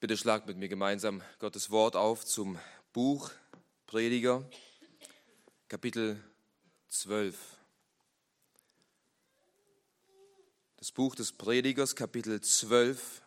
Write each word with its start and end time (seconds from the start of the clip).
Bitte 0.00 0.16
schlagt 0.16 0.46
mit 0.46 0.56
mir 0.56 0.68
gemeinsam 0.68 1.24
Gottes 1.40 1.70
Wort 1.70 1.96
auf 1.96 2.24
zum 2.24 2.56
Buch 2.92 3.32
Prediger, 3.88 4.48
Kapitel 5.66 6.22
12. 6.86 7.36
Das 10.76 10.92
Buch 10.92 11.16
des 11.16 11.32
Predigers, 11.32 11.96
Kapitel 11.96 12.40
12, 12.40 13.22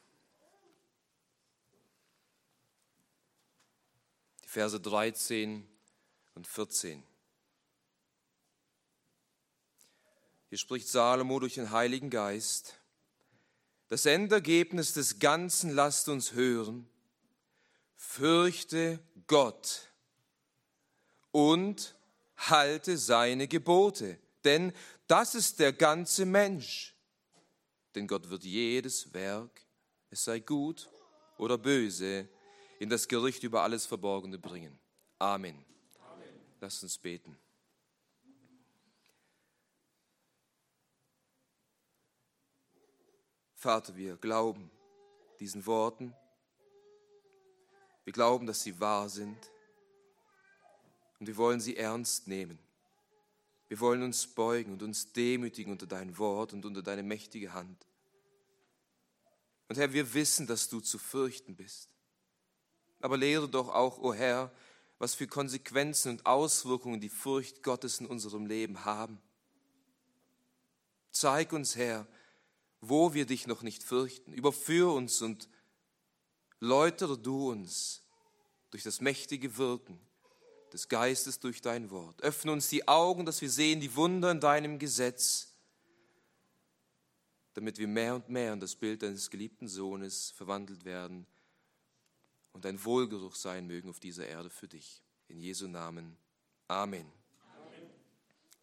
die 4.45 4.47
Verse 4.47 4.79
13 4.79 5.67
und 6.35 6.47
14. 6.47 7.03
Hier 10.47 10.57
spricht 10.57 10.87
Salomo 10.87 11.37
durch 11.41 11.55
den 11.55 11.71
Heiligen 11.71 12.09
Geist. 12.09 12.80
Das 13.91 14.05
Endergebnis 14.05 14.93
des 14.93 15.19
Ganzen 15.19 15.71
lasst 15.71 16.07
uns 16.07 16.31
hören. 16.31 16.87
Fürchte 17.97 18.99
Gott 19.27 19.91
und 21.31 21.93
halte 22.37 22.97
seine 22.97 23.49
Gebote, 23.49 24.17
denn 24.45 24.71
das 25.07 25.35
ist 25.35 25.59
der 25.59 25.73
ganze 25.73 26.25
Mensch. 26.25 26.95
Denn 27.93 28.07
Gott 28.07 28.29
wird 28.29 28.45
jedes 28.45 29.13
Werk, 29.13 29.61
es 30.09 30.23
sei 30.23 30.39
gut 30.39 30.87
oder 31.37 31.57
böse, 31.57 32.29
in 32.79 32.87
das 32.87 33.09
Gericht 33.09 33.43
über 33.43 33.61
alles 33.61 33.85
Verborgene 33.85 34.39
bringen. 34.39 34.79
Amen. 35.19 35.65
Amen. 35.99 36.29
Lasst 36.61 36.81
uns 36.81 36.97
beten. 36.97 37.37
Vater, 43.61 43.95
wir 43.95 44.17
glauben 44.17 44.71
diesen 45.39 45.67
Worten. 45.67 46.15
Wir 48.05 48.11
glauben, 48.11 48.47
dass 48.47 48.63
sie 48.63 48.79
wahr 48.79 49.07
sind. 49.07 49.37
Und 51.19 51.27
wir 51.27 51.37
wollen 51.37 51.61
sie 51.61 51.77
ernst 51.77 52.27
nehmen. 52.27 52.57
Wir 53.67 53.79
wollen 53.79 54.01
uns 54.01 54.25
beugen 54.25 54.73
und 54.73 54.81
uns 54.81 55.13
demütigen 55.13 55.71
unter 55.71 55.85
dein 55.85 56.17
Wort 56.17 56.53
und 56.53 56.65
unter 56.65 56.81
deine 56.81 57.03
mächtige 57.03 57.53
Hand. 57.53 57.85
Und 59.69 59.77
Herr, 59.77 59.93
wir 59.93 60.11
wissen, 60.15 60.47
dass 60.47 60.67
du 60.67 60.79
zu 60.79 60.97
fürchten 60.97 61.55
bist. 61.55 61.87
Aber 62.99 63.15
lehre 63.15 63.47
doch 63.47 63.69
auch, 63.69 63.99
o 63.99 64.07
oh 64.07 64.13
Herr, 64.15 64.51
was 64.97 65.13
für 65.13 65.27
Konsequenzen 65.27 66.13
und 66.13 66.25
Auswirkungen 66.25 66.99
die 66.99 67.09
Furcht 67.09 67.61
Gottes 67.61 67.99
in 67.99 68.07
unserem 68.07 68.47
Leben 68.47 68.85
haben. 68.85 69.21
Zeig 71.11 71.53
uns, 71.53 71.75
Herr, 71.75 72.07
wo 72.81 73.13
wir 73.13 73.25
dich 73.25 73.47
noch 73.47 73.61
nicht 73.61 73.83
fürchten. 73.83 74.33
Überführ 74.33 74.91
uns 74.91 75.21
und 75.21 75.47
läutere 76.59 77.17
du 77.17 77.51
uns 77.51 78.03
durch 78.71 78.83
das 78.83 79.01
mächtige 79.01 79.57
Wirken 79.57 79.99
des 80.73 80.87
Geistes 80.87 81.39
durch 81.39 81.61
dein 81.61 81.91
Wort. 81.91 82.21
Öffne 82.21 82.51
uns 82.51 82.69
die 82.69 82.87
Augen, 82.87 83.25
dass 83.25 83.41
wir 83.41 83.49
sehen 83.49 83.79
die 83.81 83.95
Wunder 83.95 84.31
in 84.31 84.39
deinem 84.39 84.79
Gesetz, 84.79 85.53
damit 87.53 87.77
wir 87.77 87.87
mehr 87.87 88.15
und 88.15 88.29
mehr 88.29 88.53
in 88.53 88.59
das 88.59 88.75
Bild 88.75 89.03
deines 89.03 89.29
geliebten 89.29 89.67
Sohnes 89.67 90.31
verwandelt 90.31 90.85
werden 90.85 91.27
und 92.53 92.65
ein 92.65 92.83
Wohlgeruch 92.83 93.35
sein 93.35 93.67
mögen 93.67 93.89
auf 93.89 93.99
dieser 93.99 94.25
Erde 94.25 94.49
für 94.49 94.67
dich. 94.67 95.01
In 95.27 95.39
Jesu 95.39 95.67
Namen. 95.67 96.17
Amen. 96.67 97.05
Amen. 97.55 97.89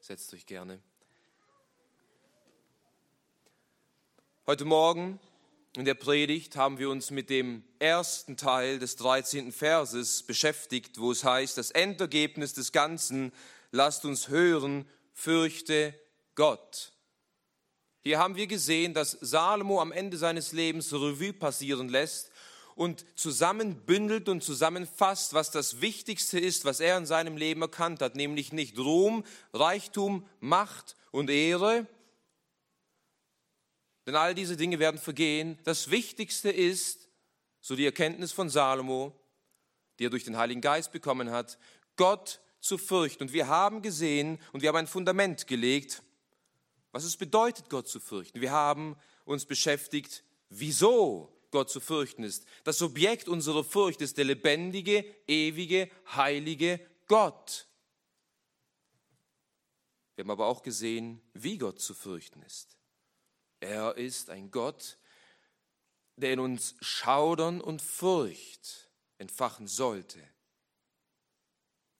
Setzt 0.00 0.32
euch 0.32 0.46
gerne. 0.46 0.82
Heute 4.48 4.64
Morgen 4.64 5.20
in 5.76 5.84
der 5.84 5.92
Predigt 5.92 6.56
haben 6.56 6.78
wir 6.78 6.88
uns 6.88 7.10
mit 7.10 7.28
dem 7.28 7.64
ersten 7.78 8.38
Teil 8.38 8.78
des 8.78 8.96
13. 8.96 9.52
Verses 9.52 10.22
beschäftigt, 10.22 10.98
wo 10.98 11.12
es 11.12 11.22
heißt, 11.22 11.58
das 11.58 11.70
Endergebnis 11.70 12.54
des 12.54 12.72
Ganzen, 12.72 13.30
lasst 13.72 14.06
uns 14.06 14.28
hören, 14.28 14.88
fürchte 15.12 15.92
Gott. 16.34 16.94
Hier 18.00 18.18
haben 18.18 18.36
wir 18.36 18.46
gesehen, 18.46 18.94
dass 18.94 19.18
Salomo 19.20 19.82
am 19.82 19.92
Ende 19.92 20.16
seines 20.16 20.52
Lebens 20.52 20.94
Revue 20.94 21.34
passieren 21.34 21.90
lässt 21.90 22.30
und 22.74 23.04
zusammenbündelt 23.16 24.30
und 24.30 24.42
zusammenfasst, 24.42 25.34
was 25.34 25.50
das 25.50 25.82
Wichtigste 25.82 26.40
ist, 26.40 26.64
was 26.64 26.80
er 26.80 26.96
in 26.96 27.04
seinem 27.04 27.36
Leben 27.36 27.60
erkannt 27.60 28.00
hat, 28.00 28.16
nämlich 28.16 28.54
nicht 28.54 28.78
Ruhm, 28.78 29.24
Reichtum, 29.52 30.26
Macht 30.40 30.96
und 31.10 31.28
Ehre, 31.28 31.86
denn 34.08 34.16
all 34.16 34.34
diese 34.34 34.56
Dinge 34.56 34.78
werden 34.78 34.98
vergehen. 34.98 35.58
Das 35.64 35.90
Wichtigste 35.90 36.48
ist, 36.48 37.10
so 37.60 37.76
die 37.76 37.84
Erkenntnis 37.84 38.32
von 38.32 38.48
Salomo, 38.48 39.12
die 39.98 40.06
er 40.06 40.10
durch 40.10 40.24
den 40.24 40.38
Heiligen 40.38 40.62
Geist 40.62 40.92
bekommen 40.92 41.30
hat, 41.30 41.58
Gott 41.96 42.40
zu 42.58 42.78
fürchten. 42.78 43.24
Und 43.24 43.34
wir 43.34 43.48
haben 43.48 43.82
gesehen 43.82 44.38
und 44.54 44.62
wir 44.62 44.70
haben 44.70 44.76
ein 44.76 44.86
Fundament 44.86 45.46
gelegt, 45.46 46.02
was 46.90 47.04
es 47.04 47.18
bedeutet, 47.18 47.68
Gott 47.68 47.86
zu 47.86 48.00
fürchten. 48.00 48.40
Wir 48.40 48.50
haben 48.50 48.96
uns 49.26 49.44
beschäftigt, 49.44 50.24
wieso 50.48 51.30
Gott 51.50 51.68
zu 51.68 51.78
fürchten 51.78 52.24
ist. 52.24 52.46
Das 52.64 52.80
Objekt 52.80 53.28
unserer 53.28 53.62
Furcht 53.62 54.00
ist 54.00 54.16
der 54.16 54.24
lebendige, 54.24 55.04
ewige, 55.26 55.90
heilige 56.16 56.80
Gott. 57.08 57.68
Wir 60.14 60.24
haben 60.24 60.30
aber 60.30 60.46
auch 60.46 60.62
gesehen, 60.62 61.20
wie 61.34 61.58
Gott 61.58 61.78
zu 61.78 61.92
fürchten 61.92 62.40
ist. 62.40 62.77
Er 63.60 63.96
ist 63.96 64.30
ein 64.30 64.50
Gott, 64.50 64.98
der 66.16 66.32
in 66.32 66.40
uns 66.40 66.74
Schaudern 66.80 67.60
und 67.60 67.82
Furcht 67.82 68.90
entfachen 69.18 69.66
sollte 69.66 70.20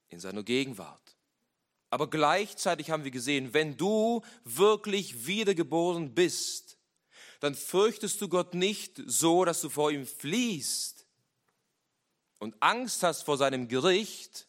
in 0.08 0.20
seiner 0.20 0.42
Gegenwart. 0.42 1.16
Aber 1.90 2.08
gleichzeitig 2.10 2.90
haben 2.90 3.04
wir 3.04 3.10
gesehen, 3.10 3.54
wenn 3.54 3.76
du 3.76 4.22
wirklich 4.44 5.26
wiedergeboren 5.26 6.14
bist, 6.14 6.78
dann 7.40 7.54
fürchtest 7.54 8.20
du 8.20 8.28
Gott 8.28 8.54
nicht 8.54 9.00
so, 9.06 9.44
dass 9.44 9.60
du 9.60 9.70
vor 9.70 9.90
ihm 9.90 10.06
fliehst 10.06 11.06
und 12.38 12.54
Angst 12.60 13.02
hast 13.02 13.22
vor 13.22 13.36
seinem 13.36 13.68
Gericht, 13.68 14.46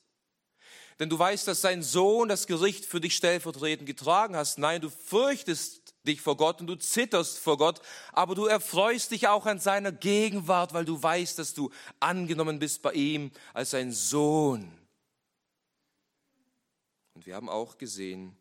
denn 1.00 1.10
du 1.10 1.18
weißt, 1.18 1.48
dass 1.48 1.62
sein 1.62 1.82
Sohn 1.82 2.28
das 2.28 2.46
Gericht 2.46 2.86
für 2.86 3.00
dich 3.00 3.16
stellvertretend 3.16 3.88
getragen 3.88 4.36
hast. 4.36 4.58
Nein, 4.58 4.82
du 4.82 4.90
fürchtest 4.90 5.89
dich 6.10 6.22
vor 6.22 6.38
Gott 6.38 6.60
und 6.62 6.68
du 6.68 6.76
zitterst 6.76 7.40
vor 7.40 7.58
Gott, 7.58 7.82
aber 8.12 8.36
du 8.36 8.46
erfreust 8.46 9.12
dich 9.12 9.28
auch 9.28 9.46
an 9.46 9.60
seiner 9.60 9.92
Gegenwart, 9.92 10.74
weil 10.74 10.86
du 10.86 11.02
weißt, 11.02 11.40
dass 11.40 11.54
du 11.54 11.72
angenommen 12.00 12.60
bist 12.60 12.82
bei 12.82 12.94
ihm 12.94 13.32
als 13.54 13.72
sein 13.72 13.92
Sohn. 13.92 14.72
Und 17.14 17.26
wir 17.26 17.36
haben 17.36 17.50
auch 17.50 17.78
gesehen, 17.78 18.36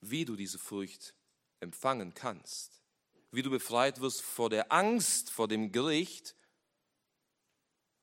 wie 0.00 0.24
du 0.24 0.36
diese 0.36 0.58
Furcht 0.58 1.14
empfangen 1.60 2.14
kannst, 2.14 2.82
wie 3.30 3.42
du 3.42 3.50
befreit 3.50 4.00
wirst 4.00 4.22
vor 4.22 4.50
der 4.50 4.72
Angst, 4.72 5.30
vor 5.30 5.48
dem 5.48 5.72
Gericht, 5.72 6.34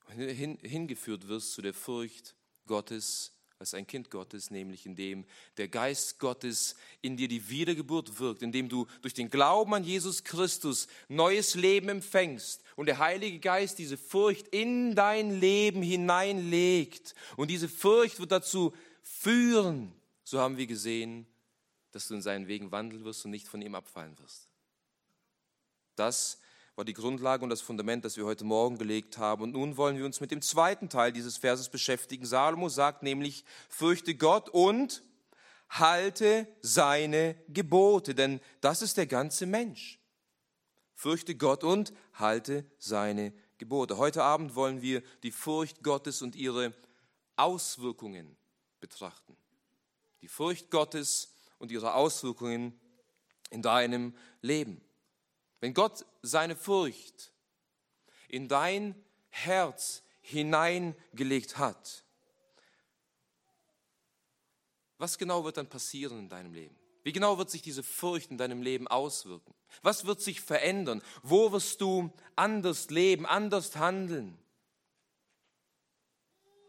hingeführt 0.08 1.28
wirst 1.28 1.52
zu 1.52 1.62
der 1.62 1.74
Furcht 1.74 2.34
Gottes 2.66 3.33
als 3.64 3.72
ein 3.72 3.86
Kind 3.86 4.10
Gottes, 4.10 4.50
nämlich 4.50 4.84
indem 4.84 5.24
der 5.56 5.68
Geist 5.68 6.18
Gottes 6.18 6.76
in 7.00 7.16
dir 7.16 7.28
die 7.28 7.48
Wiedergeburt 7.48 8.20
wirkt, 8.20 8.42
indem 8.42 8.68
du 8.68 8.86
durch 9.00 9.14
den 9.14 9.30
Glauben 9.30 9.72
an 9.72 9.84
Jesus 9.84 10.22
Christus 10.22 10.86
neues 11.08 11.54
Leben 11.54 11.88
empfängst 11.88 12.62
und 12.76 12.86
der 12.86 12.98
Heilige 12.98 13.38
Geist 13.38 13.78
diese 13.78 13.96
Furcht 13.96 14.48
in 14.48 14.94
dein 14.94 15.40
Leben 15.40 15.82
hineinlegt. 15.82 17.14
Und 17.38 17.50
diese 17.50 17.70
Furcht 17.70 18.20
wird 18.20 18.32
dazu 18.32 18.74
führen, 19.02 19.94
so 20.24 20.40
haben 20.40 20.58
wir 20.58 20.66
gesehen, 20.66 21.26
dass 21.92 22.08
du 22.08 22.14
in 22.14 22.22
seinen 22.22 22.48
Wegen 22.48 22.70
wandeln 22.70 23.04
wirst 23.04 23.24
und 23.24 23.30
nicht 23.30 23.48
von 23.48 23.62
ihm 23.62 23.74
abfallen 23.74 24.18
wirst. 24.18 24.46
Das 25.96 26.38
war 26.76 26.84
die 26.84 26.92
Grundlage 26.92 27.44
und 27.44 27.50
das 27.50 27.60
Fundament, 27.60 28.04
das 28.04 28.16
wir 28.16 28.24
heute 28.24 28.44
Morgen 28.44 28.78
gelegt 28.78 29.18
haben. 29.18 29.42
Und 29.42 29.52
nun 29.52 29.76
wollen 29.76 29.96
wir 29.96 30.04
uns 30.04 30.20
mit 30.20 30.30
dem 30.30 30.42
zweiten 30.42 30.88
Teil 30.88 31.12
dieses 31.12 31.36
Verses 31.36 31.68
beschäftigen. 31.68 32.26
Salomo 32.26 32.68
sagt 32.68 33.02
nämlich, 33.02 33.44
fürchte 33.68 34.14
Gott 34.16 34.48
und 34.48 35.02
halte 35.68 36.48
seine 36.62 37.36
Gebote, 37.48 38.14
denn 38.14 38.40
das 38.60 38.82
ist 38.82 38.96
der 38.96 39.06
ganze 39.06 39.46
Mensch. 39.46 40.00
Fürchte 40.94 41.34
Gott 41.36 41.64
und 41.64 41.92
halte 42.14 42.64
seine 42.78 43.32
Gebote. 43.58 43.96
Heute 43.96 44.22
Abend 44.22 44.54
wollen 44.54 44.82
wir 44.82 45.02
die 45.22 45.30
Furcht 45.30 45.82
Gottes 45.82 46.22
und 46.22 46.36
ihre 46.36 46.72
Auswirkungen 47.36 48.36
betrachten. 48.80 49.36
Die 50.22 50.28
Furcht 50.28 50.70
Gottes 50.70 51.34
und 51.58 51.70
ihre 51.70 51.94
Auswirkungen 51.94 52.78
in 53.50 53.62
deinem 53.62 54.14
Leben. 54.40 54.83
Wenn 55.64 55.72
Gott 55.72 56.04
seine 56.20 56.56
Furcht 56.56 57.32
in 58.28 58.48
dein 58.48 58.94
Herz 59.30 60.02
hineingelegt 60.20 61.56
hat, 61.56 62.04
was 64.98 65.16
genau 65.16 65.42
wird 65.42 65.56
dann 65.56 65.66
passieren 65.66 66.18
in 66.18 66.28
deinem 66.28 66.52
Leben? 66.52 66.76
Wie 67.02 67.12
genau 67.12 67.38
wird 67.38 67.50
sich 67.50 67.62
diese 67.62 67.82
Furcht 67.82 68.30
in 68.30 68.36
deinem 68.36 68.60
Leben 68.60 68.88
auswirken? 68.88 69.54
Was 69.80 70.04
wird 70.04 70.20
sich 70.20 70.42
verändern? 70.42 71.00
Wo 71.22 71.50
wirst 71.50 71.80
du 71.80 72.12
anders 72.36 72.90
leben, 72.90 73.24
anders 73.24 73.74
handeln? 73.74 74.36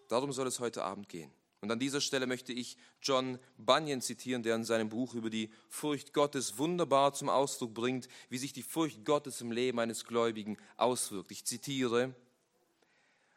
Darum 0.08 0.32
soll 0.32 0.48
es 0.48 0.62
heute 0.62 0.86
Abend 0.86 1.10
gehen. 1.10 1.34
Und 1.62 1.72
an 1.72 1.80
dieser 1.80 2.02
Stelle 2.02 2.28
möchte 2.28 2.54
ich 2.54 2.78
John 3.02 3.40
Bunyan 3.58 4.02
zitieren, 4.02 4.44
der 4.44 4.56
in 4.56 4.66
seinem 4.66 4.90
Buch 4.90 5.14
über 5.14 5.30
die 5.30 5.52
Furcht 5.70 6.14
Gottes 6.14 6.58
wunderbar 6.58 7.14
zum 7.14 7.30
Ausdruck 7.30 7.74
bringt, 7.74 8.08
wie 8.30 8.38
sich 8.38 8.54
die 8.54 8.62
Furcht 8.62 9.04
Gottes 9.06 9.42
im 9.42 9.52
Leben 9.52 9.80
eines 9.80 10.06
Gläubigen 10.06 10.58
auswirkt. 10.78 11.32
Ich 11.32 11.46
zitiere, 11.46 12.14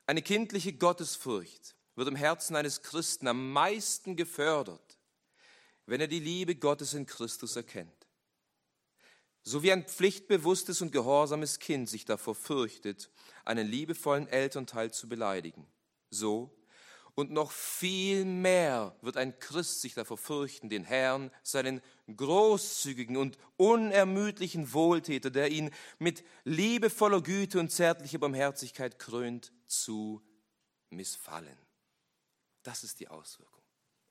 eine 0.07 0.23
kindliche 0.23 0.73
Gottesfurcht 0.73 1.75
wird 1.95 2.09
im 2.09 2.17
Herzen 2.17 2.57
eines 2.57 2.83
Christen 2.83 3.29
am 3.29 3.53
meisten 3.53 4.17
gefördert, 4.17 4.99
wenn 5.87 6.01
er 6.01 6.07
die 6.07 6.21
Liebe 6.21 6.55
Gottes 6.55 6.95
in 6.95 7.07
Christus 7.07 7.57
erkennt. 7.57 7.93
So 9.43 9.63
wie 9.63 9.73
ein 9.73 9.85
pflichtbewusstes 9.85 10.83
und 10.83 10.93
gehorsames 10.93 11.59
Kind 11.59 11.89
sich 11.89 12.05
davor 12.05 12.35
fürchtet, 12.35 13.11
einen 13.45 13.67
liebevollen 13.67 14.29
Elternteil 14.29 14.93
zu 14.93 15.09
beleidigen, 15.09 15.67
so 16.11 16.58
und 17.19 17.33
noch 17.33 17.51
viel 17.51 18.25
mehr 18.25 18.95
wird 19.03 19.17
ein 19.17 19.37
Christ 19.41 19.81
sich 19.81 19.93
davor 19.93 20.17
fürchten, 20.17 20.69
den 20.69 20.85
Herrn, 20.85 21.33
seinen 21.43 21.83
großzügigen 22.17 23.17
und 23.17 23.37
unermüdlichen 23.57 24.73
Wohltäter, 24.73 25.29
der 25.29 25.51
ihn 25.51 25.73
mit 25.99 26.23
liebevoller 26.45 27.21
Güte 27.21 27.59
und 27.59 27.73
zärtlicher 27.73 28.21
Barmherzigkeit 28.21 29.01
krönt, 29.01 29.53
zu 29.67 30.23
missfallen. 30.91 31.59
Das 32.63 32.85
ist 32.85 33.01
die 33.01 33.09
Auswirkung. 33.09 33.65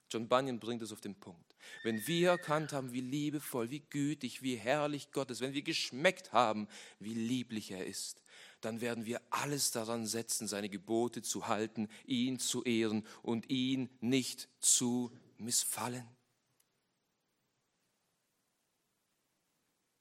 John 0.10 0.28
Bunyan 0.28 0.60
bringt 0.60 0.82
es 0.82 0.92
auf 0.92 1.00
den 1.00 1.16
Punkt. 1.16 1.56
Wenn 1.84 2.06
wir 2.08 2.32
erkannt 2.32 2.74
haben, 2.74 2.92
wie 2.92 3.00
liebevoll, 3.00 3.70
wie 3.70 3.86
gütig, 3.90 4.42
wie 4.42 4.58
herrlich 4.58 5.12
Gott 5.14 5.32
ist, 5.32 5.40
wenn 5.40 5.54
wir 5.54 5.62
geschmeckt 5.62 6.34
haben, 6.34 6.68
wie 7.00 7.14
lieblich 7.14 7.72
er 7.72 7.86
ist, 7.86 8.22
dann 8.62 8.82
werden 8.82 9.06
wir 9.06 9.22
alles 9.30 9.72
daran 9.72 10.06
setzen, 10.06 10.48
seine 10.48 10.70
Gebote 10.70 11.22
zu 11.22 11.48
halten, 11.48 11.88
ihn 12.06 12.40
zu 12.40 12.64
ehren 12.64 13.06
und 13.22 13.50
ihn 13.50 13.90
nicht 14.00 14.50
zu 14.60 15.12
missfallen. 15.38 16.08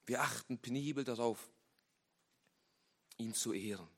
Wir 0.07 0.23
achten 0.23 0.59
penibel 0.59 1.05
darauf, 1.05 1.51
ihn 3.19 3.35
zu 3.35 3.53
ehren. 3.53 3.89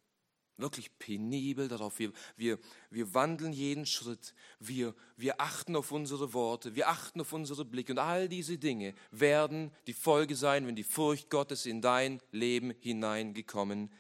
Wirklich 0.57 0.99
penibel 0.99 1.69
darauf. 1.69 2.01
Wir, 2.01 2.13
wir, 2.37 2.59
wir 2.91 3.15
wandeln 3.15 3.53
jeden 3.53 3.87
Schritt. 3.87 4.35
Wir, 4.59 4.93
wir 5.17 5.41
achten 5.41 5.77
auf 5.77 5.93
unsere 5.93 6.33
Worte. 6.33 6.75
Wir 6.75 6.89
achten 6.89 7.21
auf 7.21 7.33
unsere 7.33 7.65
Blicke. 7.65 7.93
Und 7.93 8.01
all 8.01 8.29
diese 8.29 8.59
Dinge 8.59 8.95
werden 9.13 9.71
die 9.87 9.93
Folge 9.93 10.35
sein, 10.35 10.67
wenn 10.67 10.75
die 10.75 10.83
Furcht 10.83 11.31
Gottes 11.31 11.65
in 11.65 11.81
dein 11.81 12.21
Leben 12.33 12.75
hineingekommen 12.81 13.93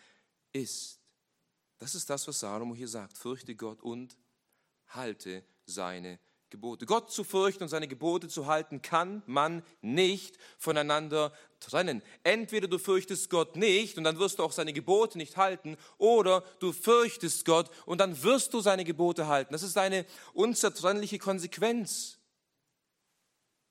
ist. 0.52 1.00
Das 1.78 1.94
ist 1.94 2.10
das, 2.10 2.26
was 2.26 2.40
Salomo 2.40 2.74
hier 2.74 2.88
sagt. 2.88 3.16
Fürchte 3.16 3.54
Gott 3.54 3.82
und 3.82 4.16
halte 4.88 5.44
seine 5.64 6.18
Gebote. 6.50 6.86
Gott 6.86 7.12
zu 7.12 7.24
fürchten 7.24 7.64
und 7.64 7.68
seine 7.68 7.88
Gebote 7.88 8.28
zu 8.28 8.46
halten, 8.46 8.80
kann 8.80 9.22
man 9.26 9.62
nicht 9.82 10.38
voneinander 10.56 11.32
trennen. 11.60 12.02
Entweder 12.22 12.68
du 12.68 12.78
fürchtest 12.78 13.28
Gott 13.28 13.56
nicht 13.56 13.98
und 13.98 14.04
dann 14.04 14.18
wirst 14.18 14.38
du 14.38 14.42
auch 14.42 14.52
seine 14.52 14.72
Gebote 14.72 15.18
nicht 15.18 15.36
halten, 15.36 15.76
oder 15.98 16.40
du 16.60 16.72
fürchtest 16.72 17.44
Gott 17.44 17.70
und 17.86 17.98
dann 17.98 18.22
wirst 18.22 18.54
du 18.54 18.60
seine 18.60 18.84
Gebote 18.84 19.26
halten. 19.26 19.52
Das 19.52 19.62
ist 19.62 19.76
eine 19.76 20.06
unzertrennliche 20.32 21.18
Konsequenz. 21.18 22.18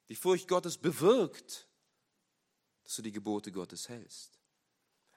Die 0.09 0.15
Furcht 0.15 0.47
Gottes 0.47 0.77
bewirkt, 0.77 1.67
dass 2.83 2.95
du 2.95 3.01
die 3.01 3.11
Gebote 3.11 3.51
Gottes 3.51 3.89
hältst. 3.89 4.36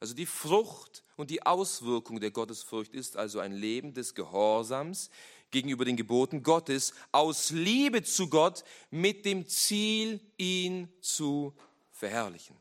Also 0.01 0.15
die 0.15 0.27
Frucht 0.27 1.05
und 1.17 1.31
die 1.31 1.43
Auswirkung 1.43 2.21
der 2.21 2.31
Gottesfurcht 2.31 2.95
ist 2.95 3.19
also 3.19 3.39
ein 3.39 3.53
Leben 3.53 3.93
des 3.93 4.15
Gehorsams 4.15 5.11
gegenüber 5.51 5.85
den 5.85 5.97
Geboten 5.97 6.43
Gottes 6.43 6.95
aus 7.13 7.51
Liebe 7.51 8.03
zu 8.03 8.31
Gott 8.31 8.65
mit 8.91 9.27
dem 9.27 9.47
Ziel, 9.47 10.21
ihn 10.39 10.91
zu 11.03 11.55
verherrlichen. 11.93 12.57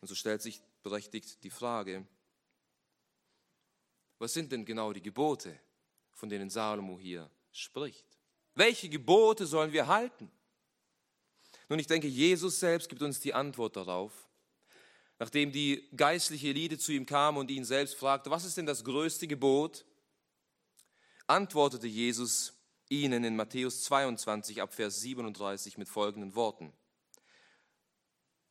Und 0.00 0.08
so 0.08 0.14
stellt 0.14 0.40
sich 0.40 0.62
berechtigt 0.82 1.44
die 1.44 1.50
Frage, 1.50 2.06
was 4.18 4.32
sind 4.32 4.50
denn 4.52 4.64
genau 4.64 4.94
die 4.94 5.02
Gebote, 5.02 5.58
von 6.12 6.30
denen 6.30 6.48
Salomo 6.48 6.98
hier 6.98 7.30
spricht? 7.52 8.06
Welche 8.54 8.88
Gebote 8.88 9.46
sollen 9.46 9.72
wir 9.72 9.86
halten? 9.86 10.30
Nun, 11.68 11.78
ich 11.78 11.86
denke, 11.86 12.08
Jesus 12.08 12.58
selbst 12.58 12.88
gibt 12.88 13.02
uns 13.02 13.20
die 13.20 13.34
Antwort 13.34 13.76
darauf 13.76 14.29
nachdem 15.20 15.52
die 15.52 15.86
geistliche 15.94 16.48
Elite 16.48 16.78
zu 16.78 16.92
ihm 16.92 17.04
kam 17.04 17.36
und 17.36 17.50
ihn 17.50 17.64
selbst 17.64 17.94
fragte, 17.94 18.30
was 18.30 18.44
ist 18.44 18.56
denn 18.56 18.66
das 18.66 18.82
größte 18.82 19.28
Gebot? 19.28 19.84
Antwortete 21.26 21.86
Jesus 21.86 22.54
ihnen 22.88 23.22
in 23.22 23.36
Matthäus 23.36 23.84
22 23.84 24.62
ab 24.62 24.74
Vers 24.74 25.00
37 25.02 25.76
mit 25.76 25.88
folgenden 25.88 26.34
Worten. 26.34 26.72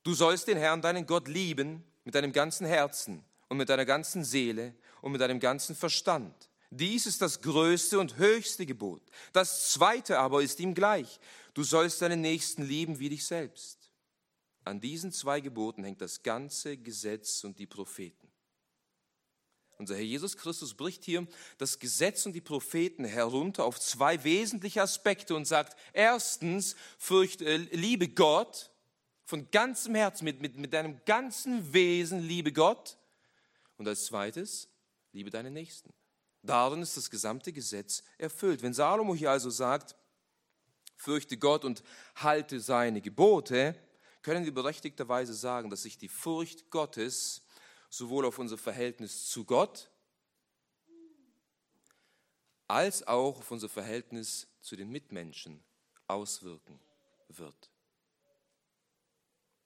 Du 0.04 0.14
sollst 0.14 0.48
den 0.48 0.58
Herrn, 0.58 0.82
deinen 0.82 1.08
Gott, 1.08 1.28
lieben 1.28 1.84
mit 2.04 2.14
deinem 2.14 2.32
ganzen 2.32 2.68
Herzen 2.68 3.26
und 3.50 3.58
mit 3.58 3.68
deiner 3.68 3.86
ganzen 3.86 4.24
Seele 4.24 4.76
und 5.02 5.12
mit 5.12 5.22
deinem 5.22 5.40
ganzen 5.40 5.76
Verstand. 5.76 6.50
Dies 6.70 7.08
ist 7.08 7.24
das 7.24 7.42
größte 7.42 8.00
und 8.00 8.18
höchste 8.18 8.68
Gebot. 8.68 9.02
Das 9.34 9.72
zweite 9.72 10.20
aber 10.20 10.44
ist 10.44 10.60
ihm 10.60 10.76
gleich. 10.76 11.20
Du 11.56 11.64
sollst 11.64 12.04
deinen 12.04 12.22
Nächsten 12.22 12.62
lieben 12.62 13.00
wie 13.00 13.10
dich 13.10 13.26
selbst. 13.26 13.79
An 14.70 14.80
diesen 14.80 15.12
zwei 15.12 15.42
Geboten 15.42 15.84
hängt 15.84 16.00
das 16.00 16.22
ganze 16.22 16.78
Gesetz 16.78 17.44
und 17.44 17.58
die 17.58 17.66
Propheten. 17.66 18.32
Unser 19.80 19.96
Herr 19.96 20.04
Jesus 20.04 20.38
Christus 20.38 20.76
bricht 20.76 21.04
hier 21.04 21.26
das 21.58 21.80
Gesetz 21.80 22.28
und 22.28 22.34
die 22.34 22.42
Propheten 22.42 23.04
herunter 23.04 23.66
auf 23.66 23.80
zwei 23.80 24.24
wesentliche 24.24 24.84
Aspekte 24.84 25.34
und 25.34 25.46
sagt, 25.46 25.76
erstens, 25.92 26.76
fürchte, 27.00 27.46
äh, 27.46 27.58
liebe 27.58 28.10
Gott 28.10 28.70
von 29.24 29.50
ganzem 29.50 29.96
Herzen, 29.96 30.26
mit, 30.26 30.40
mit, 30.40 30.56
mit 30.56 30.72
deinem 30.72 31.04
ganzen 31.04 31.74
Wesen, 31.74 32.20
liebe 32.20 32.54
Gott. 32.54 32.96
Und 33.78 33.88
als 33.88 34.06
zweites, 34.06 34.70
liebe 35.14 35.32
deinen 35.32 35.54
Nächsten. 35.54 35.92
Darin 36.44 36.84
ist 36.84 36.96
das 36.96 37.10
gesamte 37.10 37.54
Gesetz 37.54 38.04
erfüllt. 38.20 38.62
Wenn 38.62 38.76
Salomo 38.76 39.16
hier 39.16 39.32
also 39.32 39.50
sagt, 39.50 39.96
fürchte 40.96 41.38
Gott 41.38 41.66
und 41.66 41.82
halte 42.18 42.60
seine 42.60 43.02
Gebote, 43.02 43.76
können 44.22 44.46
wir 44.46 44.54
berechtigterweise 44.54 45.34
sagen, 45.34 45.70
dass 45.70 45.84
sich 45.84 45.98
die 45.98 46.10
Furcht 46.10 46.70
Gottes 46.70 47.42
sowohl 47.90 48.26
auf 48.26 48.40
unser 48.40 48.58
Verhältnis 48.58 49.28
zu 49.28 49.46
Gott 49.46 49.90
als 52.68 53.06
auch 53.08 53.40
auf 53.40 53.52
unser 53.52 53.68
Verhältnis 53.68 54.48
zu 54.62 54.76
den 54.76 54.90
Mitmenschen 54.90 55.64
auswirken 56.08 56.80
wird. 57.30 57.72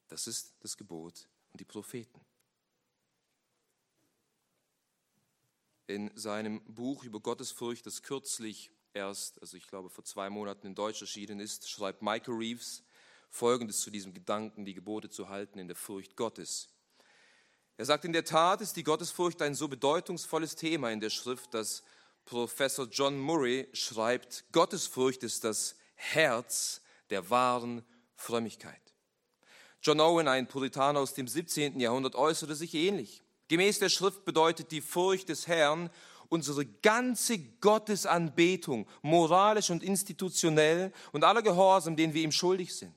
Das 0.08 0.26
ist 0.28 0.56
das 0.62 0.78
Gebot 0.78 1.28
und 1.52 1.60
die 1.60 1.66
Propheten. 1.66 2.22
In 5.88 6.16
seinem 6.16 6.64
Buch 6.64 7.04
über 7.04 7.20
Gottesfurcht, 7.20 7.86
das 7.86 8.04
kürzlich 8.04 8.72
erst, 8.94 9.42
also 9.42 9.58
ich 9.58 9.68
glaube 9.68 9.90
vor 9.90 10.06
zwei 10.06 10.30
Monaten 10.30 10.68
in 10.68 10.76
Deutsch 10.76 11.02
erschienen 11.02 11.42
ist, 11.42 11.70
schreibt 11.70 12.02
Michael 12.02 12.36
Reeves, 12.36 12.84
Folgendes 13.34 13.82
zu 13.82 13.90
diesem 13.90 14.14
Gedanken, 14.14 14.64
die 14.64 14.76
Gebote 14.76 15.10
zu 15.10 15.28
halten 15.28 15.58
in 15.58 15.68
der 15.68 15.76
Furcht 15.76 16.16
Gottes. 16.16 16.70
Er 17.78 17.86
sagt, 17.86 18.06
in 18.06 18.14
der 18.14 18.26
Tat 18.26 18.62
ist 18.62 18.76
die 18.76 18.84
Gottesfurcht 18.84 19.42
ein 19.42 19.56
so 19.56 19.68
bedeutungsvolles 19.68 20.56
Thema 20.56 20.92
in 20.92 21.00
der 21.00 21.10
Schrift, 21.10 21.52
dass 21.56 21.82
Professor 22.26 22.86
John 22.86 23.18
Murray 23.18 23.68
schreibt, 23.74 24.46
Gottesfurcht 24.52 25.24
ist 25.24 25.44
das 25.44 25.76
Herz 25.96 26.82
der 27.10 27.28
wahren 27.32 27.84
Frömmigkeit. 28.16 28.94
John 29.82 30.00
Owen, 30.00 30.28
ein 30.28 30.48
Puritaner 30.48 31.00
aus 31.00 31.16
dem 31.16 31.28
17. 31.28 31.80
Jahrhundert, 31.80 32.14
äußerte 32.14 32.54
sich 32.54 32.76
ähnlich. 32.76 33.24
Gemäß 33.48 33.80
der 33.80 33.90
Schrift 33.90 34.26
bedeutet 34.26 34.70
die 34.70 34.82
Furcht 34.82 35.30
des 35.30 35.48
Herrn 35.48 35.90
unsere 36.30 36.68
ganze 36.68 37.40
Gottesanbetung, 37.40 38.88
moralisch 39.02 39.72
und 39.72 39.82
institutionell 39.82 40.94
und 41.12 41.24
aller 41.24 41.42
Gehorsam, 41.42 41.96
den 41.96 42.14
wir 42.14 42.22
ihm 42.22 42.32
schuldig 42.32 42.76
sind. 42.76 42.94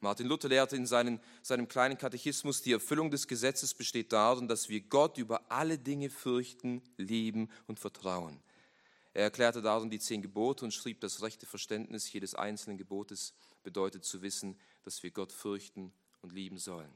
Martin 0.00 0.28
Luther 0.28 0.48
lehrte 0.48 0.76
in 0.76 0.86
seinen, 0.86 1.20
seinem 1.42 1.66
kleinen 1.66 1.98
Katechismus, 1.98 2.62
die 2.62 2.72
Erfüllung 2.72 3.10
des 3.10 3.26
Gesetzes 3.26 3.74
besteht 3.74 4.12
darin, 4.12 4.46
dass 4.46 4.68
wir 4.68 4.80
Gott 4.80 5.18
über 5.18 5.50
alle 5.50 5.76
Dinge 5.76 6.08
fürchten, 6.08 6.82
lieben 6.96 7.50
und 7.66 7.80
vertrauen. 7.80 8.40
Er 9.12 9.24
erklärte 9.24 9.60
darin 9.60 9.90
die 9.90 9.98
zehn 9.98 10.22
Gebote 10.22 10.64
und 10.64 10.72
schrieb, 10.72 11.00
das 11.00 11.22
rechte 11.22 11.46
Verständnis 11.46 12.12
jedes 12.12 12.36
einzelnen 12.36 12.78
Gebotes 12.78 13.34
bedeutet 13.64 14.04
zu 14.04 14.22
wissen, 14.22 14.56
dass 14.84 15.02
wir 15.02 15.10
Gott 15.10 15.32
fürchten 15.32 15.92
und 16.22 16.32
lieben 16.32 16.58
sollen. 16.58 16.92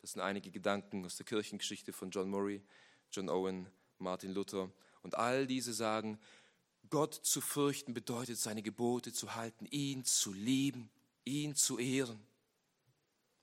Das 0.00 0.12
sind 0.12 0.22
einige 0.22 0.52
Gedanken 0.52 1.04
aus 1.04 1.16
der 1.16 1.26
Kirchengeschichte 1.26 1.92
von 1.92 2.10
John 2.10 2.30
Murray, 2.30 2.62
John 3.10 3.28
Owen, 3.28 3.66
Martin 3.98 4.32
Luther. 4.32 4.70
Und 5.02 5.16
all 5.16 5.48
diese 5.48 5.72
sagen, 5.72 6.20
Gott 6.90 7.14
zu 7.14 7.40
fürchten 7.40 7.94
bedeutet, 7.94 8.38
seine 8.38 8.62
Gebote 8.62 9.12
zu 9.12 9.34
halten, 9.34 9.66
ihn 9.66 10.04
zu 10.04 10.32
lieben 10.32 10.90
ihn 11.24 11.54
zu 11.54 11.78
ehren. 11.78 12.20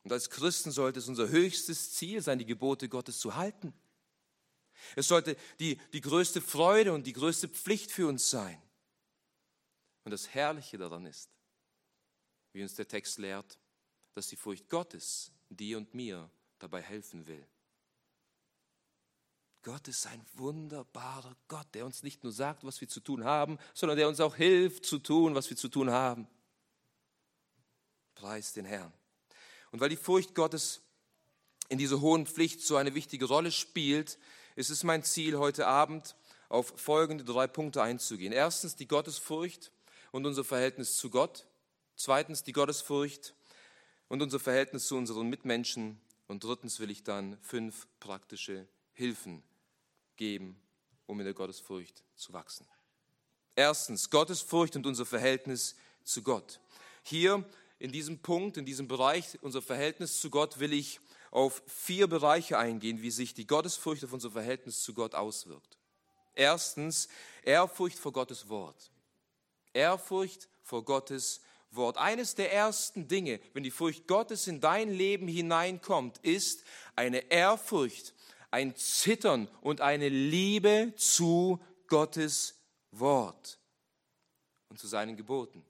Und 0.04 0.12
als 0.12 0.30
Christen 0.30 0.72
sollte 0.72 1.00
es 1.00 1.08
unser 1.08 1.30
höchstes 1.30 1.94
Ziel 1.94 2.22
sein, 2.22 2.40
die 2.40 2.46
Gebote 2.46 2.90
Gottes 2.90 3.20
zu 3.20 3.36
halten. 3.36 3.74
Es 4.96 5.08
sollte 5.08 5.36
die, 5.60 5.78
die 5.94 6.02
größte 6.02 6.42
Freude 6.42 6.94
und 6.94 7.06
die 7.06 7.14
größte 7.14 7.48
Pflicht 7.48 7.92
für 7.92 8.08
uns 8.08 8.30
sein. 8.30 8.62
Und 10.04 10.12
das 10.12 10.30
Herrliche 10.30 10.78
daran 10.78 11.06
ist, 11.06 11.30
wie 12.54 12.64
uns 12.64 12.76
der 12.76 12.88
Text 12.88 13.20
lehrt, 13.20 13.60
dass 14.14 14.28
die 14.28 14.36
Furcht 14.36 14.70
Gottes 14.70 15.32
dir 15.50 15.78
und 15.78 15.94
mir 15.94 16.30
dabei 16.58 16.82
helfen 16.82 17.28
will. 17.28 17.48
Gott 19.64 19.88
ist 19.88 20.08
ein 20.08 20.26
wunderbarer 20.34 21.36
Gott, 21.48 21.68
der 21.76 21.86
uns 21.86 22.02
nicht 22.02 22.24
nur 22.24 22.34
sagt, 22.34 22.64
was 22.64 22.82
wir 22.82 22.88
zu 22.88 23.00
tun 23.00 23.24
haben, 23.24 23.60
sondern 23.76 23.98
der 23.98 24.08
uns 24.08 24.20
auch 24.20 24.36
hilft 24.36 24.86
zu 24.86 24.98
tun, 24.98 25.36
was 25.36 25.50
wir 25.52 25.58
zu 25.58 25.70
tun 25.70 25.92
haben. 25.92 26.28
Preis 28.22 28.54
den 28.54 28.66
Herrn. 28.66 28.94
Und 29.72 29.80
weil 29.80 29.90
die 29.90 29.96
Furcht 29.96 30.36
Gottes 30.36 30.82
in 31.70 31.80
dieser 31.80 32.02
hohen 32.02 32.28
Pflicht 32.28 32.62
so 32.62 32.76
eine 32.76 32.94
wichtige 32.94 33.26
Rolle 33.26 33.52
spielt, 33.52 34.20
ist 34.56 34.70
es 34.70 34.84
mein 34.84 35.04
Ziel, 35.04 35.40
heute 35.40 35.66
Abend 35.66 36.16
auf 36.48 36.72
folgende 36.80 37.24
drei 37.24 37.48
Punkte 37.48 37.82
einzugehen. 37.82 38.32
Erstens 38.32 38.76
die 38.76 38.88
Gottesfurcht 38.88 39.72
und 40.12 40.28
unser 40.28 40.44
Verhältnis 40.44 40.98
zu 40.98 41.10
Gott. 41.10 41.48
Zweitens 41.96 42.44
die 42.44 42.52
Gottesfurcht 42.52 43.34
und 44.08 44.22
unser 44.22 44.40
Verhältnis 44.40 44.86
zu 44.86 44.98
unseren 44.98 45.28
Mitmenschen. 45.28 46.00
Und 46.28 46.44
drittens 46.44 46.80
will 46.80 46.92
ich 46.92 47.02
dann 47.04 47.40
fünf 47.42 47.88
praktische 48.00 48.68
Hilfen 48.94 49.42
geben, 50.16 50.62
um 51.08 51.20
in 51.20 51.26
der 51.26 51.34
Gottesfurcht 51.34 52.04
zu 52.16 52.34
wachsen. 52.34 52.68
Erstens 53.56 54.12
Gottesfurcht 54.12 54.76
und 54.76 54.86
unser 54.86 55.08
Verhältnis 55.08 55.76
zu 56.04 56.22
Gott. 56.22 56.60
Hier 57.04 57.44
in 57.82 57.92
diesem 57.92 58.20
Punkt, 58.20 58.58
in 58.58 58.66
diesem 58.66 58.88
Bereich, 58.88 59.40
unser 59.42 59.62
Verhältnis 59.62 60.20
zu 60.20 60.30
Gott, 60.30 60.60
will 60.60 60.72
ich 60.72 61.00
auf 61.32 61.64
vier 61.66 62.08
Bereiche 62.08 62.60
eingehen, 62.60 63.02
wie 63.02 63.10
sich 63.10 63.34
die 63.34 63.48
Gottesfurcht 63.48 64.06
auf 64.06 64.14
unser 64.14 64.30
Verhältnis 64.30 64.84
zu 64.84 64.94
Gott 64.94 65.16
auswirkt. 65.16 65.80
Erstens, 66.36 67.10
Ehrfurcht 67.44 67.98
vor 67.98 68.14
Gottes 68.14 68.50
Wort. 68.50 68.92
Ehrfurcht 69.74 70.48
vor 70.62 70.86
Gottes 70.86 71.42
Wort. 71.72 71.98
Eines 71.98 72.36
der 72.36 72.54
ersten 72.54 73.08
Dinge, 73.08 73.40
wenn 73.54 73.64
die 73.64 73.72
Furcht 73.72 74.08
Gottes 74.08 74.46
in 74.46 74.62
dein 74.62 74.92
Leben 74.92 75.28
hineinkommt, 75.28 76.20
ist 76.20 76.64
eine 76.96 77.32
Ehrfurcht, 77.32 78.14
ein 78.52 78.76
Zittern 78.76 79.48
und 79.62 79.82
eine 79.82 80.10
Liebe 80.10 80.94
zu 80.98 81.60
Gottes 81.88 82.60
Wort 82.92 83.60
und 84.70 84.78
zu 84.78 84.88
seinen 84.88 85.18
Geboten. 85.18 85.66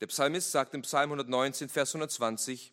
Der 0.00 0.06
Psalmist 0.06 0.52
sagt 0.52 0.74
im 0.74 0.82
Psalm 0.82 1.10
119, 1.10 1.68
Vers 1.68 1.90
120, 1.90 2.72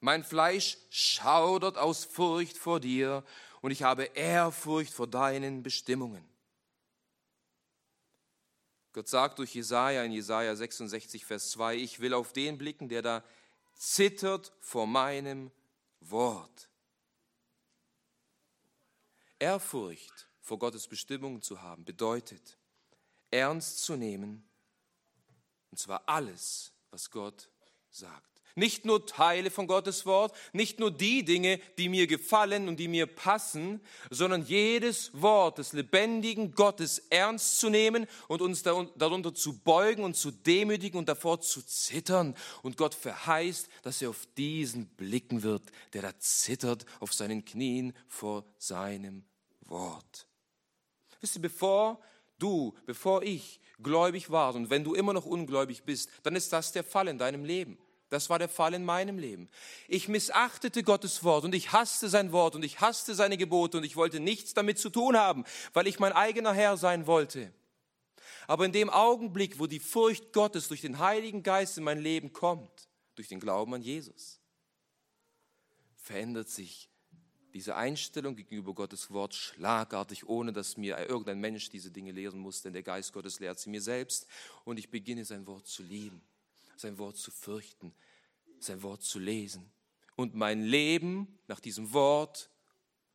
mein 0.00 0.24
Fleisch 0.24 0.76
schaudert 0.90 1.78
aus 1.78 2.04
Furcht 2.04 2.58
vor 2.58 2.80
dir 2.80 3.24
und 3.62 3.70
ich 3.70 3.82
habe 3.82 4.04
Ehrfurcht 4.04 4.92
vor 4.92 5.06
deinen 5.06 5.62
Bestimmungen. 5.62 6.24
Gott 8.92 9.08
sagt 9.08 9.38
durch 9.38 9.54
Jesaja 9.54 10.02
in 10.04 10.12
Jesaja 10.12 10.54
66, 10.54 11.24
Vers 11.24 11.50
2, 11.50 11.76
ich 11.76 12.00
will 12.00 12.14
auf 12.14 12.32
den 12.32 12.56
blicken, 12.56 12.88
der 12.88 13.02
da 13.02 13.24
zittert 13.74 14.52
vor 14.60 14.86
meinem 14.86 15.50
Wort. 16.00 16.70
Ehrfurcht 19.38 20.28
vor 20.40 20.58
Gottes 20.58 20.86
Bestimmungen 20.88 21.42
zu 21.42 21.60
haben 21.60 21.84
bedeutet, 21.84 22.56
ernst 23.30 23.82
zu 23.82 23.96
nehmen, 23.96 24.45
und 25.76 25.80
zwar 25.80 26.04
alles, 26.06 26.72
was 26.90 27.10
Gott 27.10 27.50
sagt. 27.90 28.40
Nicht 28.54 28.86
nur 28.86 29.04
Teile 29.04 29.50
von 29.50 29.66
Gottes 29.66 30.06
Wort, 30.06 30.34
nicht 30.54 30.80
nur 30.80 30.90
die 30.90 31.22
Dinge, 31.22 31.60
die 31.76 31.90
mir 31.90 32.06
gefallen 32.06 32.66
und 32.66 32.80
die 32.80 32.88
mir 32.88 33.06
passen, 33.06 33.82
sondern 34.08 34.42
jedes 34.46 35.10
Wort 35.12 35.58
des 35.58 35.74
lebendigen 35.74 36.52
Gottes 36.52 37.00
ernst 37.10 37.60
zu 37.60 37.68
nehmen 37.68 38.06
und 38.26 38.40
uns 38.40 38.62
darunter 38.62 39.34
zu 39.34 39.58
beugen 39.58 40.02
und 40.02 40.16
zu 40.16 40.30
demütigen 40.30 40.98
und 40.98 41.10
davor 41.10 41.42
zu 41.42 41.60
zittern. 41.60 42.34
Und 42.62 42.78
Gott 42.78 42.94
verheißt, 42.94 43.68
dass 43.82 44.00
er 44.00 44.08
auf 44.08 44.26
diesen 44.38 44.86
blicken 44.86 45.42
wird, 45.42 45.64
der 45.92 46.00
da 46.00 46.18
zittert 46.18 46.86
auf 47.00 47.12
seinen 47.12 47.44
Knien 47.44 47.92
vor 48.08 48.46
seinem 48.56 49.26
Wort. 49.60 50.26
Wisst 51.20 51.36
ihr, 51.36 51.42
bevor 51.42 52.00
du, 52.38 52.74
bevor 52.86 53.22
ich 53.22 53.60
gläubig 53.82 54.30
war 54.30 54.54
und 54.54 54.70
wenn 54.70 54.84
du 54.84 54.94
immer 54.94 55.12
noch 55.12 55.26
ungläubig 55.26 55.84
bist, 55.84 56.10
dann 56.22 56.36
ist 56.36 56.52
das 56.52 56.72
der 56.72 56.84
Fall 56.84 57.08
in 57.08 57.18
deinem 57.18 57.44
Leben. 57.44 57.78
Das 58.08 58.30
war 58.30 58.38
der 58.38 58.48
Fall 58.48 58.74
in 58.74 58.84
meinem 58.84 59.18
Leben. 59.18 59.48
Ich 59.88 60.08
missachtete 60.08 60.84
Gottes 60.84 61.24
Wort 61.24 61.44
und 61.44 61.54
ich 61.54 61.72
hasste 61.72 62.08
sein 62.08 62.30
Wort 62.30 62.54
und 62.54 62.64
ich 62.64 62.80
hasste 62.80 63.14
seine 63.14 63.36
Gebote 63.36 63.78
und 63.78 63.84
ich 63.84 63.96
wollte 63.96 64.20
nichts 64.20 64.54
damit 64.54 64.78
zu 64.78 64.90
tun 64.90 65.16
haben, 65.16 65.44
weil 65.72 65.88
ich 65.88 65.98
mein 65.98 66.12
eigener 66.12 66.52
Herr 66.52 66.76
sein 66.76 67.06
wollte. 67.06 67.52
Aber 68.46 68.64
in 68.64 68.72
dem 68.72 68.90
Augenblick, 68.90 69.58
wo 69.58 69.66
die 69.66 69.80
Furcht 69.80 70.32
Gottes 70.32 70.68
durch 70.68 70.82
den 70.82 71.00
Heiligen 71.00 71.42
Geist 71.42 71.78
in 71.78 71.84
mein 71.84 71.98
Leben 71.98 72.32
kommt, 72.32 72.88
durch 73.16 73.26
den 73.26 73.40
Glauben 73.40 73.74
an 73.74 73.82
Jesus, 73.82 74.38
verändert 75.96 76.48
sich 76.48 76.88
diese 77.56 77.74
Einstellung 77.74 78.36
gegenüber 78.36 78.74
Gottes 78.74 79.10
Wort 79.10 79.34
schlagartig, 79.34 80.28
ohne 80.28 80.52
dass 80.52 80.76
mir 80.76 80.98
irgendein 81.08 81.40
Mensch 81.40 81.68
diese 81.70 81.90
Dinge 81.90 82.12
lehren 82.12 82.38
muss, 82.38 82.62
denn 82.62 82.72
der 82.72 82.82
Geist 82.82 83.12
Gottes 83.12 83.40
lehrt 83.40 83.58
sie 83.58 83.70
mir 83.70 83.82
selbst 83.82 84.26
und 84.64 84.78
ich 84.78 84.90
beginne 84.90 85.24
sein 85.24 85.46
Wort 85.46 85.66
zu 85.66 85.82
lieben 85.82 86.22
sein 86.76 86.98
Wort 86.98 87.16
zu 87.16 87.30
fürchten, 87.30 87.94
sein 88.58 88.82
Wort 88.82 89.02
zu 89.02 89.18
lesen 89.18 89.70
und 90.14 90.34
mein 90.34 90.62
Leben 90.62 91.38
nach 91.46 91.60
diesem 91.60 91.92
Wort 91.92 92.50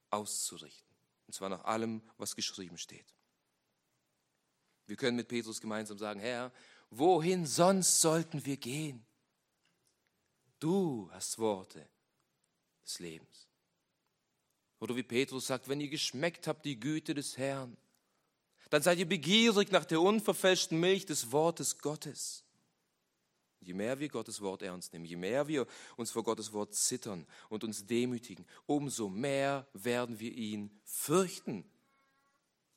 auszurichten. 0.10 0.92
Und 1.28 1.34
zwar 1.34 1.50
nach 1.50 1.64
allem, 1.64 2.02
was 2.18 2.36
geschrieben 2.36 2.78
steht. 2.78 3.06
Wir 4.88 4.96
können 4.98 5.16
mit 5.16 5.28
Petrus 5.28 5.62
gemeinsam 5.62 5.98
sagen, 5.98 6.20
Herr, 6.20 6.52
wohin 6.90 7.46
sonst 7.46 8.02
sollten 8.02 8.46
wir 8.46 8.58
gehen? 8.58 9.06
Du 10.60 11.10
hast 11.12 11.40
Worte 11.40 11.88
des 12.84 13.00
Lebens. 13.00 13.48
Oder 14.82 14.96
wie 14.96 15.04
Petrus 15.04 15.46
sagt, 15.46 15.70
wenn 15.70 15.80
ihr 15.80 15.90
geschmeckt 15.90 16.48
habt 16.48 16.66
die 16.66 16.80
Güte 16.80 17.14
des 17.14 17.38
Herrn, 17.38 17.78
dann 18.72 18.82
seid 18.82 18.98
ihr 18.98 19.08
begierig 19.08 19.72
nach 19.72 19.86
der 19.86 20.02
unverfälschten 20.02 20.80
Milch 20.80 21.06
des 21.06 21.32
Wortes 21.32 21.78
Gottes. 21.78 22.44
Je 23.60 23.76
mehr 23.76 24.00
wir 24.00 24.10
Gottes 24.10 24.42
Wort 24.42 24.64
ernst 24.64 24.92
nehmen, 24.92 25.06
je 25.06 25.18
mehr 25.18 25.48
wir 25.48 25.68
uns 25.98 26.10
vor 26.10 26.24
Gottes 26.24 26.52
Wort 26.52 26.74
zittern 26.74 27.28
und 27.50 27.64
uns 27.64 27.86
demütigen, 27.86 28.48
umso 28.66 29.08
mehr 29.08 29.68
werden 29.74 30.20
wir 30.20 30.32
ihn 30.32 30.72
fürchten. 30.84 31.64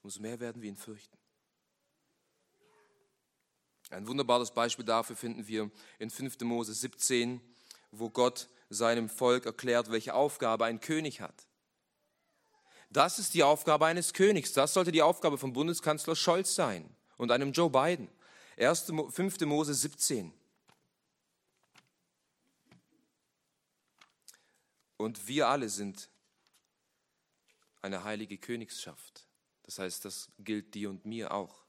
Umso 0.02 0.20
mehr 0.20 0.38
werden 0.40 0.60
wir 0.60 0.68
ihn 0.68 0.76
fürchten. 0.76 1.16
Ein 3.88 4.06
wunderbares 4.06 4.50
Beispiel 4.50 4.84
dafür 4.84 5.16
finden 5.16 5.46
wir 5.46 5.70
in 5.98 6.10
5. 6.10 6.38
Mose 6.40 6.74
17, 6.74 7.40
wo 7.92 8.10
Gott 8.10 8.50
seinem 8.68 9.08
Volk 9.08 9.46
erklärt, 9.46 9.90
welche 9.90 10.12
Aufgabe 10.12 10.66
ein 10.66 10.80
König 10.80 11.22
hat. 11.22 11.46
Das 12.94 13.18
ist 13.18 13.34
die 13.34 13.42
Aufgabe 13.42 13.86
eines 13.86 14.12
Königs. 14.12 14.52
Das 14.52 14.72
sollte 14.72 14.92
die 14.92 15.02
Aufgabe 15.02 15.36
von 15.36 15.52
Bundeskanzler 15.52 16.14
Scholz 16.14 16.54
sein 16.54 16.88
und 17.16 17.32
einem 17.32 17.50
Joe 17.50 17.68
Biden. 17.68 18.08
1. 18.56 18.92
5. 19.10 19.40
Mose 19.40 19.74
17. 19.74 20.32
Und 24.96 25.26
wir 25.26 25.48
alle 25.48 25.68
sind 25.68 26.08
eine 27.82 28.04
heilige 28.04 28.38
Königschaft. 28.38 29.26
Das 29.64 29.80
heißt, 29.80 30.04
das 30.04 30.30
gilt 30.38 30.72
dir 30.74 30.88
und 30.88 31.04
mir 31.04 31.34
auch. 31.34 31.64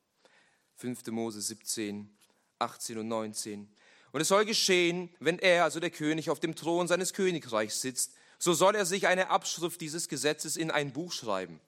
5. 0.75 1.07
Mose 1.07 1.41
17, 1.41 2.15
18 2.59 2.99
und 2.99 3.07
19. 3.07 3.75
Und 4.11 4.21
es 4.21 4.27
soll 4.27 4.45
geschehen, 4.45 5.09
wenn 5.19 5.39
er, 5.39 5.63
also 5.63 5.79
der 5.79 5.89
König, 5.89 6.29
auf 6.29 6.39
dem 6.39 6.55
Thron 6.55 6.87
seines 6.87 7.13
Königreichs 7.13 7.81
sitzt, 7.81 8.13
so 8.45 8.53
soll 8.53 8.75
er 8.75 8.85
sich 8.85 9.07
eine 9.07 9.29
Abschrift 9.29 9.81
dieses 9.81 10.07
Gesetzes 10.07 10.55
in 10.55 10.71
ein 10.71 10.93
Buch 10.93 11.11
schreiben, 11.11 11.59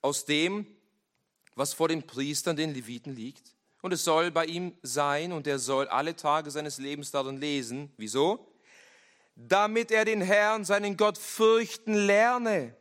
aus 0.00 0.24
dem, 0.24 0.66
was 1.54 1.74
vor 1.74 1.88
den 1.88 2.06
Priestern, 2.06 2.56
den 2.56 2.72
Leviten 2.72 3.14
liegt. 3.14 3.54
Und 3.82 3.92
es 3.92 4.04
soll 4.04 4.30
bei 4.30 4.46
ihm 4.46 4.72
sein 4.82 5.32
und 5.32 5.46
er 5.46 5.58
soll 5.58 5.88
alle 5.88 6.16
Tage 6.16 6.50
seines 6.50 6.78
Lebens 6.78 7.10
darin 7.10 7.38
lesen. 7.38 7.92
Wieso? 7.98 8.48
damit 9.34 9.90
er 9.90 10.04
den 10.04 10.20
Herrn, 10.20 10.64
seinen 10.64 10.96
Gott, 10.96 11.18
fürchten 11.18 11.94
lerne, 11.94 12.76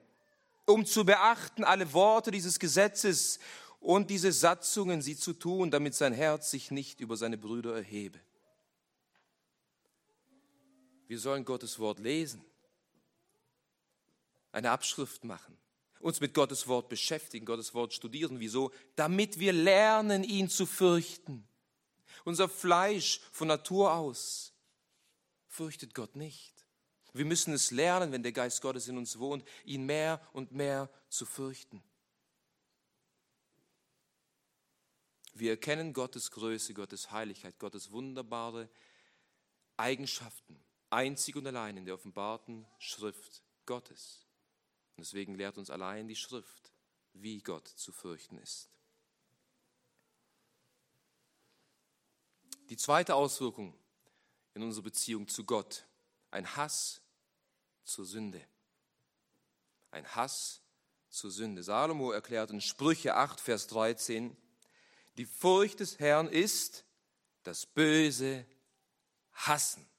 um 0.66 0.86
zu 0.86 1.06
beachten 1.06 1.64
alle 1.64 1.94
Worte 1.94 2.32
dieses 2.32 2.60
Gesetzes 2.60 3.40
und 3.80 4.10
diese 4.10 4.32
Satzungen, 4.32 5.02
sie 5.02 5.18
zu 5.18 5.34
tun, 5.34 5.72
damit 5.72 5.96
sein 5.96 6.14
Herz 6.14 6.52
sich 6.52 6.72
nicht 6.72 7.02
über 7.02 7.18
seine 7.18 7.38
Brüder 7.38 7.76
erhebe. 7.76 8.20
Wir 11.08 11.20
sollen 11.20 11.44
Gottes 11.44 11.80
Wort 11.80 12.00
lesen, 12.00 12.44
eine 14.52 14.72
Abschrift 14.72 15.24
machen, 15.24 15.58
uns 16.00 16.20
mit 16.20 16.34
Gottes 16.34 16.68
Wort 16.68 16.90
beschäftigen, 16.90 17.46
Gottes 17.46 17.74
Wort 17.74 17.94
studieren. 17.94 18.40
Wieso? 18.40 18.72
Damit 18.96 19.40
wir 19.40 19.54
lernen, 19.54 20.24
ihn 20.24 20.50
zu 20.50 20.66
fürchten. 20.66 21.48
Unser 22.24 22.50
Fleisch 22.50 23.22
von 23.32 23.48
Natur 23.48 23.94
aus 23.94 24.54
fürchtet 25.48 25.94
Gott 25.94 26.16
nicht. 26.16 26.66
Wir 27.14 27.26
müssen 27.26 27.54
es 27.54 27.72
lernen, 27.72 28.12
wenn 28.12 28.24
der 28.24 28.32
Geist 28.32 28.62
Gottes 28.62 28.88
in 28.88 28.98
uns 28.98 29.20
wohnt, 29.20 29.44
ihn 29.66 29.86
mehr 29.86 30.22
und 30.34 30.52
mehr 30.54 30.90
zu 31.10 31.26
fürchten. 31.26 31.84
Wir 35.34 35.52
erkennen 35.52 35.94
Gottes 35.94 36.32
Größe, 36.32 36.74
Gottes 36.74 37.12
Heiligkeit, 37.12 37.58
Gottes 37.60 37.92
wunderbare 37.92 38.70
Eigenschaften, 39.78 40.62
einzig 40.90 41.36
und 41.36 41.48
allein 41.48 41.78
in 41.78 41.86
der 41.86 41.96
offenbarten 41.96 42.66
Schrift 42.78 43.42
Gottes. 43.66 44.26
Deswegen 45.02 45.34
lehrt 45.34 45.58
uns 45.58 45.72
allein 45.72 46.08
die 46.08 46.16
Schrift, 46.16 46.72
wie 47.14 47.42
Gott 47.42 47.68
zu 47.68 47.92
fürchten 47.92 48.38
ist. 48.38 48.70
Die 52.70 52.78
zweite 52.78 53.16
Auswirkung 53.16 53.76
in 54.54 54.62
unserer 54.62 54.84
Beziehung 54.84 55.28
zu 55.28 55.44
Gott, 55.44 55.88
ein 56.30 56.56
Hass 56.56 57.02
zur 57.84 58.06
Sünde. 58.06 58.46
Ein 59.90 60.06
Hass 60.16 60.62
zur 61.10 61.32
Sünde. 61.32 61.64
Salomo 61.64 62.12
erklärt 62.12 62.52
in 62.52 62.62
Sprüche 62.62 63.16
8, 63.16 63.42
Vers 63.42 63.66
13, 63.66 64.38
die 65.18 65.26
Furcht 65.26 65.80
des 65.80 65.98
Herrn 65.98 66.30
ist 66.30 66.86
das 67.42 67.66
Böse 67.66 68.46
hassen. 69.34 69.90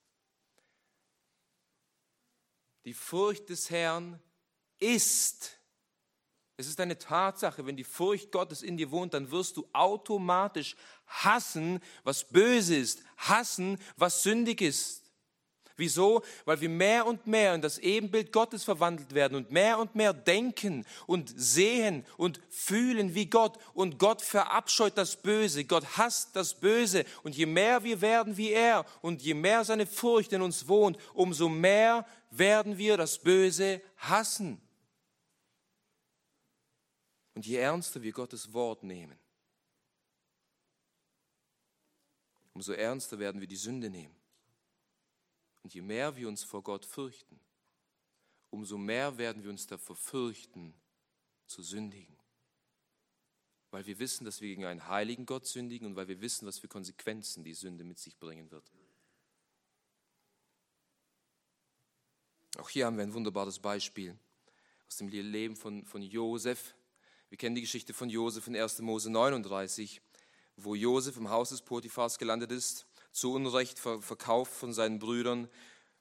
Die 2.85 2.95
Furcht 2.95 3.49
des 3.49 3.69
Herrn 3.69 4.23
ist. 4.83 5.59
Es 6.57 6.67
ist 6.67 6.81
eine 6.81 6.99
Tatsache, 6.99 7.67
wenn 7.67 7.77
die 7.77 7.85
Furcht 7.85 8.31
Gottes 8.31 8.63
in 8.63 8.77
dir 8.77 8.91
wohnt, 8.91 9.15
dann 9.15 9.31
wirst 9.31 9.57
du 9.57 9.67
automatisch 9.73 10.77
hassen, 11.07 11.81
was 12.05 12.25
böse 12.25 12.77
ist, 12.77 13.03
hassen, 13.17 13.79
was 13.97 14.23
sündig 14.23 14.61
ist. 14.61 15.03
Wieso? 15.77 16.23
Weil 16.45 16.61
wir 16.61 16.69
mehr 16.69 17.07
und 17.07 17.27
mehr 17.27 17.55
in 17.55 17.63
das 17.63 17.79
Ebenbild 17.79 18.31
Gottes 18.33 18.63
verwandelt 18.63 19.15
werden 19.15 19.37
und 19.37 19.51
mehr 19.51 19.79
und 19.79 19.95
mehr 19.95 20.13
denken 20.13 20.85
und 21.07 21.33
sehen 21.35 22.05
und 22.17 22.41
fühlen 22.51 23.15
wie 23.15 23.27
Gott. 23.27 23.59
Und 23.75 23.99
Gott 23.99 24.23
verabscheut 24.23 24.97
das 24.97 25.17
Böse, 25.17 25.65
Gott 25.65 25.97
hasst 25.97 26.37
das 26.37 26.55
Böse. 26.55 27.05
Und 27.23 27.35
je 27.35 27.47
mehr 27.47 27.83
wir 27.83 28.01
werden 28.01 28.37
wie 28.37 28.51
er 28.51 28.85
und 29.01 29.23
je 29.23 29.35
mehr 29.35 29.65
seine 29.65 29.87
Furcht 29.87 30.33
in 30.33 30.43
uns 30.43 30.69
wohnt, 30.69 30.99
umso 31.15 31.49
mehr 31.49 32.07
werden 32.31 32.79
wir 32.79 32.97
das 32.97 33.19
Böse 33.19 33.81
hassen. 33.97 34.61
Und 37.35 37.47
je 37.47 37.57
ernster 37.57 38.03
wir 38.03 38.13
Gottes 38.13 38.53
Wort 38.53 38.83
nehmen, 38.83 39.19
umso 42.53 42.73
ernster 42.73 43.19
werden 43.19 43.41
wir 43.41 43.49
die 43.49 43.57
Sünde 43.57 43.89
nehmen. 43.89 44.15
Und 45.63 45.73
je 45.75 45.81
mehr 45.81 46.17
wir 46.17 46.29
uns 46.29 46.43
vor 46.45 46.63
Gott 46.63 46.85
fürchten, 46.85 47.41
umso 48.51 48.77
mehr 48.77 49.17
werden 49.17 49.43
wir 49.43 49.51
uns 49.51 49.67
davor 49.67 49.97
fürchten, 49.97 50.75
zu 51.47 51.63
sündigen. 51.63 52.17
Weil 53.71 53.87
wir 53.87 53.99
wissen, 53.99 54.25
dass 54.25 54.41
wir 54.41 54.49
gegen 54.49 54.65
einen 54.65 54.89
heiligen 54.89 55.25
Gott 55.25 55.47
sündigen 55.47 55.87
und 55.87 55.97
weil 55.97 56.09
wir 56.09 56.21
wissen, 56.21 56.47
was 56.47 56.59
für 56.59 56.69
Konsequenzen 56.69 57.45
die 57.45 57.55
Sünde 57.55 57.85
mit 57.85 57.99
sich 57.99 58.19
bringen 58.19 58.51
wird. 58.51 58.71
Auch 62.59 62.69
hier 62.69 62.85
haben 62.85 62.97
wir 62.97 63.03
ein 63.03 63.15
wunderbares 63.15 63.59
Beispiel 63.59 64.19
aus 64.87 64.99
dem 64.99 65.09
Leben 65.09 65.57
von, 65.57 65.87
von 65.87 66.03
Josef. 66.03 66.75
Wir 67.33 67.39
kennen 67.39 67.55
die 67.55 67.63
Geschichte 67.63 67.95
von 67.95 68.11
Josef 68.11 68.47
in 68.47 68.55
1. 68.55 68.81
Mose 68.81 69.09
39, 69.09 70.03
wo 70.59 70.75
Josef 70.75 71.17
im 71.17 71.31
Haus 71.31 71.49
des 71.49 71.63
Potiphars 71.63 72.19
gelandet 72.19 72.53
ist 72.53 72.85
zu 73.11 73.33
Unrecht 73.33 73.79
verkauft 73.79 74.53
von 74.53 74.75
seinen 74.75 74.99
Brüdern. 74.99 75.49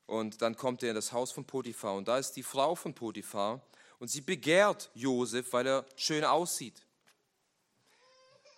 Und 0.07 0.41
dann 0.41 0.57
kommt 0.57 0.83
er 0.83 0.89
in 0.89 0.95
das 0.95 1.13
Haus 1.13 1.31
von 1.31 1.45
Potiphar. 1.45 1.95
Und 1.95 2.09
da 2.09 2.17
ist 2.17 2.33
die 2.33 2.43
Frau 2.43 2.75
von 2.75 2.93
Potiphar. 2.93 3.65
Und 3.97 4.09
sie 4.09 4.19
begehrt 4.19 4.91
Josef, 4.93 5.53
weil 5.53 5.67
er 5.67 5.85
schön 5.95 6.25
aussieht. 6.25 6.85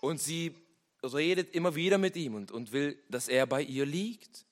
Und 0.01 0.19
sie 0.19 0.55
redet 1.03 1.53
immer 1.53 1.75
wieder 1.75 1.99
mit 1.99 2.15
ihm 2.15 2.33
und, 2.33 2.51
und 2.51 2.71
will, 2.71 2.97
dass 3.07 3.27
er 3.27 3.45
bei 3.45 3.61
ihr 3.61 3.85
liegt. 3.85 4.47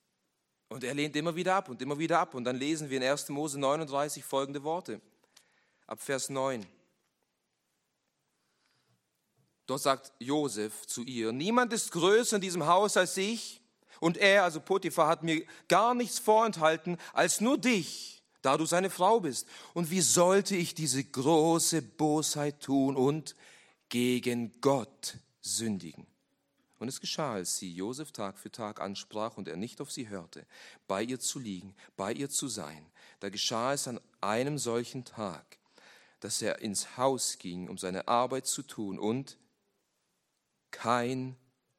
Und 0.70 0.84
er 0.84 0.94
lehnt 0.94 1.16
immer 1.16 1.36
wieder 1.36 1.56
ab 1.56 1.70
und 1.70 1.82
immer 1.82 1.98
wieder 1.98 2.20
ab. 2.20 2.36
Und 2.36 2.44
dann 2.44 2.58
lesen 2.58 2.88
wir 2.92 2.98
in 2.98 3.04
1. 3.04 3.30
Mose 3.30 3.60
39 3.60 4.24
folgende 4.24 4.62
Worte. 4.64 5.02
Ab 5.88 6.00
Vers 6.00 6.30
9. 6.30 6.68
Dort 9.72 9.84
sagt 9.84 10.12
Josef 10.20 10.86
zu 10.86 11.02
ihr, 11.04 11.32
niemand 11.32 11.72
ist 11.72 11.94
größer 11.94 12.36
in 12.36 12.42
diesem 12.42 12.66
Haus 12.66 12.98
als 12.98 13.16
ich. 13.16 13.62
Und 14.02 14.18
er, 14.18 14.44
also 14.44 14.60
Potiphar, 14.60 15.08
hat 15.08 15.24
mir 15.24 15.46
gar 15.70 15.94
nichts 15.94 16.20
vorenthalten 16.20 16.98
als 17.14 17.40
nur 17.40 17.58
dich, 17.58 18.22
da 18.42 18.58
du 18.58 18.66
seine 18.66 18.90
Frau 18.90 19.22
bist. 19.22 19.48
Und 19.74 19.90
wie 19.90 20.02
sollte 20.02 20.58
ich 20.58 20.76
diese 20.76 21.02
große 21.02 21.84
Bosheit 21.84 22.60
tun 22.60 22.98
und 22.98 23.34
gegen 23.88 24.52
Gott 24.60 25.16
sündigen? 25.40 26.06
Und 26.80 26.90
es 26.90 27.00
geschah, 27.00 27.36
als 27.36 27.58
sie 27.58 27.74
Josef 27.74 28.12
Tag 28.12 28.38
für 28.38 28.52
Tag 28.52 28.82
ansprach 28.82 29.38
und 29.38 29.48
er 29.48 29.56
nicht 29.56 29.80
auf 29.80 29.90
sie 29.90 30.10
hörte, 30.10 30.46
bei 30.86 31.02
ihr 31.02 31.22
zu 31.22 31.40
liegen, 31.40 31.76
bei 31.96 32.12
ihr 32.12 32.30
zu 32.30 32.50
sein. 32.50 32.86
Da 33.22 33.30
geschah 33.30 33.72
es 33.72 33.88
an 33.88 34.02
einem 34.20 34.58
solchen 34.58 35.06
Tag, 35.06 35.46
dass 36.20 36.42
er 36.42 36.60
ins 36.60 36.98
Haus 36.98 37.38
ging, 37.40 37.70
um 37.70 37.78
seine 37.78 38.10
Arbeit 38.10 38.48
zu 38.48 38.64
tun 38.64 39.00
und 39.00 39.38
kein 40.72 41.36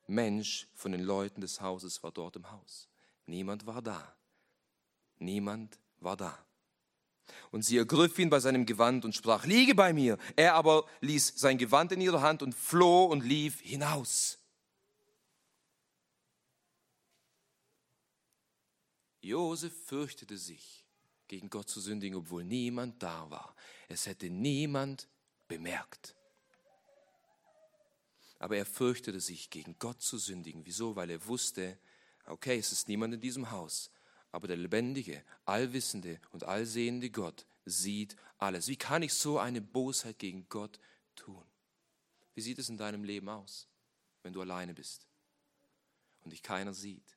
Mensch 0.06 0.68
von 0.74 0.92
den 0.92 1.02
Leuten 1.02 1.40
des 1.40 1.60
Hauses 1.60 2.02
war 2.02 2.12
dort 2.12 2.36
im 2.36 2.50
Haus. 2.50 2.88
Niemand 3.26 3.66
war 3.66 3.82
da. 3.82 4.14
Niemand 5.18 5.78
war 6.00 6.16
da. 6.16 6.38
Und 7.50 7.62
sie 7.62 7.76
ergriff 7.76 8.18
ihn 8.18 8.30
bei 8.30 8.40
seinem 8.40 8.66
Gewand 8.66 9.04
und 9.04 9.14
sprach, 9.14 9.46
liege 9.46 9.74
bei 9.74 9.92
mir. 9.92 10.18
Er 10.36 10.54
aber 10.54 10.86
ließ 11.00 11.34
sein 11.36 11.58
Gewand 11.58 11.92
in 11.92 12.00
ihre 12.00 12.20
Hand 12.20 12.42
und 12.42 12.54
floh 12.54 13.04
und 13.04 13.24
lief 13.24 13.60
hinaus. 13.60 14.38
Josef 19.20 19.72
fürchtete 19.86 20.36
sich, 20.36 20.84
gegen 21.28 21.48
Gott 21.48 21.68
zu 21.68 21.80
sündigen, 21.80 22.18
obwohl 22.18 22.42
niemand 22.42 23.02
da 23.02 23.30
war. 23.30 23.54
Es 23.88 24.06
hätte 24.06 24.28
niemand 24.28 25.08
bemerkt. 25.46 26.16
Aber 28.42 28.56
er 28.56 28.66
fürchtete 28.66 29.20
sich, 29.20 29.50
gegen 29.50 29.78
Gott 29.78 30.02
zu 30.02 30.18
sündigen. 30.18 30.66
Wieso? 30.66 30.96
Weil 30.96 31.10
er 31.10 31.24
wusste, 31.28 31.78
okay, 32.26 32.58
es 32.58 32.72
ist 32.72 32.88
niemand 32.88 33.14
in 33.14 33.20
diesem 33.20 33.52
Haus, 33.52 33.88
aber 34.32 34.48
der 34.48 34.56
lebendige, 34.56 35.22
allwissende 35.44 36.20
und 36.32 36.42
allsehende 36.42 37.08
Gott 37.08 37.46
sieht 37.66 38.16
alles. 38.38 38.66
Wie 38.66 38.74
kann 38.74 39.04
ich 39.04 39.14
so 39.14 39.38
eine 39.38 39.60
Bosheit 39.60 40.18
gegen 40.18 40.48
Gott 40.48 40.80
tun? 41.14 41.44
Wie 42.34 42.40
sieht 42.40 42.58
es 42.58 42.68
in 42.68 42.76
deinem 42.76 43.04
Leben 43.04 43.28
aus, 43.28 43.68
wenn 44.24 44.32
du 44.32 44.40
alleine 44.40 44.74
bist 44.74 45.06
und 46.24 46.32
dich 46.32 46.42
keiner 46.42 46.74
sieht? 46.74 47.16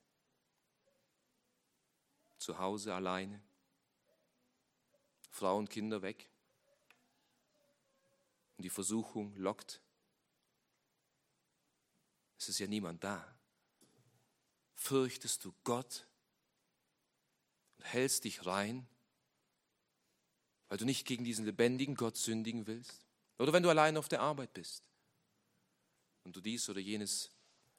Zu 2.38 2.60
Hause 2.60 2.94
alleine, 2.94 3.42
Frau 5.32 5.58
und 5.58 5.72
Kinder 5.72 6.04
weg 6.04 6.30
und 8.58 8.64
die 8.64 8.70
Versuchung 8.70 9.36
lockt 9.38 9.82
es 12.38 12.50
ist 12.50 12.60
ja 12.60 12.68
niemand 12.68 13.04
da. 13.04 13.26
Fürchtest 14.76 15.46
du 15.46 15.54
Gott 15.64 16.06
und 17.78 17.86
hältst 17.86 18.24
dich 18.24 18.46
rein, 18.46 18.88
weil 20.68 20.78
du 20.78 20.86
nicht 20.86 21.06
gegen 21.06 21.24
diesen 21.24 21.46
lebendigen 21.46 21.96
Gott 21.96 22.18
sündigen 22.18 22.68
willst? 22.68 23.06
Oder 23.38 23.54
wenn 23.54 23.64
du 23.64 23.70
allein 23.70 23.98
auf 23.98 24.10
der 24.10 24.22
Arbeit 24.22 24.54
bist 24.54 24.90
und 26.24 26.36
du 26.36 26.42
dies 26.42 26.70
oder 26.70 26.80
jenes 26.80 27.32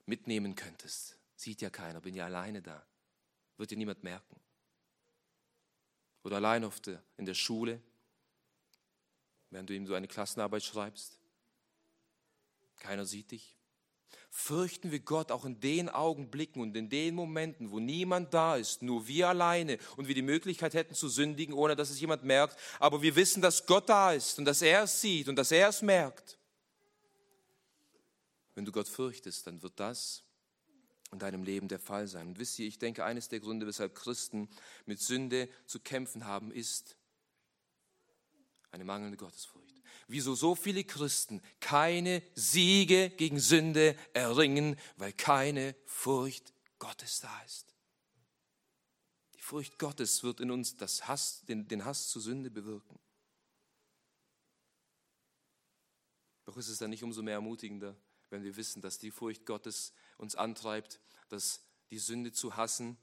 mitnehmen 0.06 0.54
könntest, 0.54 1.18
sieht 1.36 1.60
ja 1.60 1.70
keiner, 1.70 2.00
bin 2.00 2.14
ja 2.14 2.26
alleine 2.26 2.62
da, 2.62 2.86
wird 3.56 3.70
dir 3.70 3.76
niemand 3.76 4.02
merken. 4.02 4.40
Oder 6.22 6.36
allein 6.36 6.64
auf 6.64 6.80
der, 6.80 7.02
in 7.16 7.26
der 7.26 7.34
Schule, 7.34 7.80
während 9.50 9.70
du 9.70 9.74
ihm 9.74 9.86
so 9.86 9.94
eine 9.94 10.08
Klassenarbeit 10.08 10.64
schreibst, 10.64 11.18
keiner 12.78 13.06
sieht 13.06 13.30
dich 13.30 13.55
fürchten 14.30 14.90
wir 14.90 15.00
Gott 15.00 15.32
auch 15.32 15.44
in 15.44 15.60
den 15.60 15.88
Augenblicken 15.88 16.62
und 16.62 16.76
in 16.76 16.88
den 16.88 17.14
Momenten, 17.14 17.70
wo 17.70 17.80
niemand 17.80 18.34
da 18.34 18.56
ist, 18.56 18.82
nur 18.82 19.06
wir 19.06 19.28
alleine 19.28 19.78
und 19.96 20.08
wir 20.08 20.14
die 20.14 20.22
Möglichkeit 20.22 20.74
hätten 20.74 20.94
zu 20.94 21.08
sündigen, 21.08 21.54
ohne 21.54 21.76
dass 21.76 21.90
es 21.90 22.00
jemand 22.00 22.24
merkt. 22.24 22.58
Aber 22.78 23.02
wir 23.02 23.16
wissen, 23.16 23.42
dass 23.42 23.66
Gott 23.66 23.88
da 23.88 24.12
ist 24.12 24.38
und 24.38 24.44
dass 24.44 24.62
er 24.62 24.82
es 24.82 25.00
sieht 25.00 25.28
und 25.28 25.36
dass 25.36 25.50
er 25.50 25.68
es 25.68 25.82
merkt. 25.82 26.38
Wenn 28.54 28.64
du 28.64 28.72
Gott 28.72 28.88
fürchtest, 28.88 29.46
dann 29.46 29.62
wird 29.62 29.78
das 29.78 30.22
in 31.12 31.18
deinem 31.18 31.44
Leben 31.44 31.68
der 31.68 31.78
Fall 31.78 32.08
sein. 32.08 32.28
Und 32.28 32.38
wisst 32.38 32.58
ihr, 32.58 32.66
ich 32.66 32.78
denke, 32.78 33.04
eines 33.04 33.28
der 33.28 33.40
Gründe, 33.40 33.66
weshalb 33.66 33.94
Christen 33.94 34.48
mit 34.86 35.00
Sünde 35.00 35.48
zu 35.66 35.78
kämpfen 35.78 36.24
haben, 36.24 36.50
ist 36.50 36.96
Eine 38.76 38.84
mangelnde 38.84 39.16
Gottesfurcht. 39.16 39.74
Wieso 40.06 40.34
so 40.34 40.54
viele 40.54 40.84
Christen 40.84 41.40
keine 41.60 42.22
Siege 42.34 43.08
gegen 43.08 43.40
Sünde 43.40 43.96
erringen, 44.12 44.78
weil 44.98 45.14
keine 45.14 45.74
Furcht 45.86 46.52
Gottes 46.78 47.20
da 47.20 47.42
ist. 47.46 47.74
Die 49.34 49.40
Furcht 49.40 49.78
Gottes 49.78 50.22
wird 50.22 50.40
in 50.40 50.50
uns 50.50 50.76
das 50.76 51.08
Hass, 51.08 51.42
den, 51.46 51.66
den 51.68 51.86
Hass 51.86 52.10
zur 52.10 52.20
Sünde 52.20 52.50
bewirken. 52.50 52.98
Doch 56.44 56.58
ist 56.58 56.68
es 56.68 56.76
dann 56.76 56.90
nicht 56.90 57.02
umso 57.02 57.22
mehr 57.22 57.36
ermutigender, 57.36 57.96
wenn 58.28 58.44
wir 58.44 58.56
wissen, 58.56 58.82
dass 58.82 58.98
die 58.98 59.10
Furcht 59.10 59.46
Gottes 59.46 59.94
uns 60.18 60.34
antreibt, 60.34 61.00
dass 61.30 61.62
die 61.90 61.98
Sünde 61.98 62.30
zu 62.30 62.56
hassen, 62.56 62.98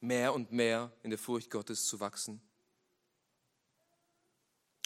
mehr 0.00 0.32
und 0.32 0.52
mehr 0.52 0.90
in 1.02 1.10
der 1.10 1.18
Furcht 1.18 1.50
Gottes 1.50 1.86
zu 1.86 2.00
wachsen. 2.00 2.40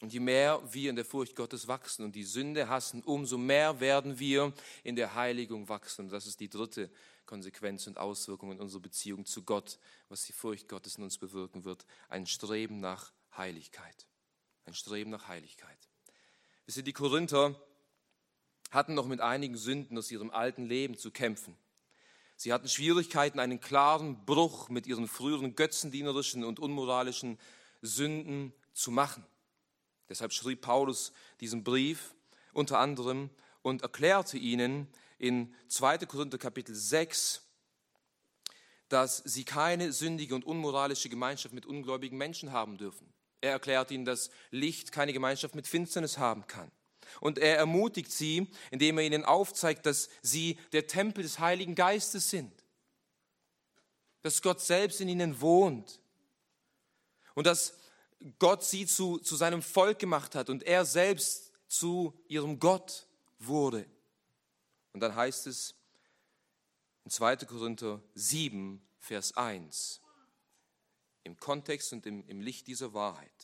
Und 0.00 0.12
je 0.12 0.20
mehr 0.20 0.62
wir 0.72 0.90
in 0.90 0.96
der 0.96 1.04
Furcht 1.04 1.34
Gottes 1.34 1.66
wachsen 1.66 2.04
und 2.04 2.14
die 2.14 2.24
Sünde 2.24 2.68
hassen, 2.68 3.02
umso 3.02 3.36
mehr 3.36 3.80
werden 3.80 4.18
wir 4.18 4.52
in 4.84 4.94
der 4.94 5.14
Heiligung 5.14 5.68
wachsen. 5.68 6.06
Und 6.06 6.12
das 6.12 6.26
ist 6.26 6.38
die 6.38 6.48
dritte 6.48 6.88
Konsequenz 7.26 7.86
und 7.88 7.98
Auswirkung 7.98 8.52
in 8.52 8.60
unserer 8.60 8.80
Beziehung 8.80 9.26
zu 9.26 9.42
Gott, 9.42 9.78
was 10.08 10.24
die 10.24 10.32
Furcht 10.32 10.68
Gottes 10.68 10.96
in 10.96 11.04
uns 11.04 11.18
bewirken 11.18 11.64
wird. 11.64 11.84
Ein 12.08 12.26
Streben 12.26 12.78
nach 12.78 13.12
Heiligkeit. 13.36 14.06
Ein 14.66 14.74
Streben 14.74 15.10
nach 15.10 15.26
Heiligkeit. 15.26 15.88
Wisst 16.64 16.78
ihr, 16.78 16.84
die 16.84 16.92
Korinther 16.92 17.60
hatten 18.70 18.94
noch 18.94 19.06
mit 19.06 19.20
einigen 19.20 19.56
Sünden 19.56 19.98
aus 19.98 20.10
ihrem 20.10 20.30
alten 20.30 20.66
Leben 20.66 20.96
zu 20.96 21.10
kämpfen. 21.10 21.56
Sie 22.36 22.52
hatten 22.52 22.68
Schwierigkeiten, 22.68 23.40
einen 23.40 23.60
klaren 23.60 24.24
Bruch 24.24 24.68
mit 24.68 24.86
ihren 24.86 25.08
früheren 25.08 25.56
götzendienerischen 25.56 26.44
und 26.44 26.60
unmoralischen 26.60 27.38
Sünden 27.82 28.52
zu 28.74 28.92
machen. 28.92 29.26
Deshalb 30.08 30.32
schrieb 30.32 30.62
Paulus 30.62 31.12
diesen 31.40 31.64
Brief 31.64 32.14
unter 32.52 32.78
anderem 32.78 33.30
und 33.62 33.82
erklärte 33.82 34.38
ihnen 34.38 34.88
in 35.18 35.54
2. 35.68 35.98
Korinther 35.98 36.38
Kapitel 36.38 36.74
6, 36.74 37.42
dass 38.88 39.18
sie 39.18 39.44
keine 39.44 39.92
sündige 39.92 40.34
und 40.34 40.44
unmoralische 40.44 41.08
Gemeinschaft 41.08 41.54
mit 41.54 41.66
ungläubigen 41.66 42.16
Menschen 42.16 42.52
haben 42.52 42.78
dürfen. 42.78 43.12
Er 43.40 43.52
erklärt 43.52 43.90
ihnen, 43.90 44.04
dass 44.04 44.30
Licht 44.50 44.92
keine 44.92 45.12
Gemeinschaft 45.12 45.54
mit 45.54 45.68
Finsternis 45.68 46.18
haben 46.18 46.46
kann. 46.46 46.70
Und 47.20 47.38
er 47.38 47.56
ermutigt 47.56 48.10
sie, 48.10 48.48
indem 48.70 48.98
er 48.98 49.04
ihnen 49.04 49.24
aufzeigt, 49.24 49.86
dass 49.86 50.08
sie 50.22 50.58
der 50.72 50.86
Tempel 50.86 51.22
des 51.22 51.38
Heiligen 51.38 51.74
Geistes 51.74 52.30
sind. 52.30 52.52
Dass 54.22 54.42
Gott 54.42 54.60
selbst 54.60 55.00
in 55.00 55.08
ihnen 55.08 55.40
wohnt. 55.40 56.00
Und 57.34 57.46
dass 57.46 57.77
Gott 58.38 58.64
sie 58.64 58.86
zu, 58.86 59.18
zu 59.18 59.36
seinem 59.36 59.62
Volk 59.62 59.98
gemacht 59.98 60.34
hat 60.34 60.50
und 60.50 60.62
er 60.64 60.84
selbst 60.84 61.52
zu 61.68 62.18
ihrem 62.28 62.58
Gott 62.58 63.06
wurde. 63.38 63.86
Und 64.92 65.00
dann 65.00 65.14
heißt 65.14 65.46
es 65.46 65.74
in 67.04 67.10
2. 67.10 67.36
Korinther 67.36 68.02
7, 68.14 68.82
Vers 68.98 69.36
1, 69.36 70.00
im 71.22 71.36
Kontext 71.38 71.92
und 71.92 72.04
im, 72.06 72.26
im 72.26 72.40
Licht 72.40 72.66
dieser 72.66 72.92
Wahrheit. 72.94 73.37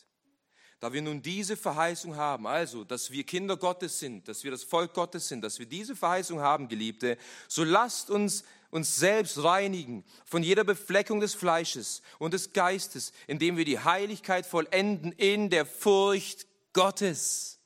Da 0.79 0.91
wir 0.91 1.01
nun 1.01 1.21
diese 1.21 1.55
Verheißung 1.55 2.15
haben, 2.15 2.45
also, 2.45 2.83
dass 2.83 3.09
wir 3.09 3.23
Kinder 3.23 3.57
Gottes 3.57 3.99
sind, 3.99 4.27
dass 4.27 4.43
wir 4.43 4.51
das 4.51 4.63
Volk 4.63 4.93
Gottes 4.93 5.27
sind, 5.27 5.41
dass 5.41 5.57
wir 5.57 5.65
diese 5.65 5.95
Verheißung 5.95 6.39
haben, 6.39 6.67
Geliebte, 6.67 7.17
so 7.47 7.63
lasst 7.63 8.09
uns 8.09 8.43
uns 8.75 8.97
selbst 8.97 9.41
reinigen 9.41 10.03
von 10.25 10.43
jeder 10.43 10.65
Befleckung 10.65 11.21
des 11.21 11.33
Fleisches 11.33 12.01
und 12.19 12.33
des 12.33 12.51
Geistes, 12.51 13.13
indem 13.25 13.55
wir 13.55 13.63
die 13.63 13.79
Heiligkeit 13.79 14.45
vollenden 14.45 15.13
in 15.13 15.49
der 15.49 15.65
Furcht 15.65 16.45
Gottes. 16.73 17.57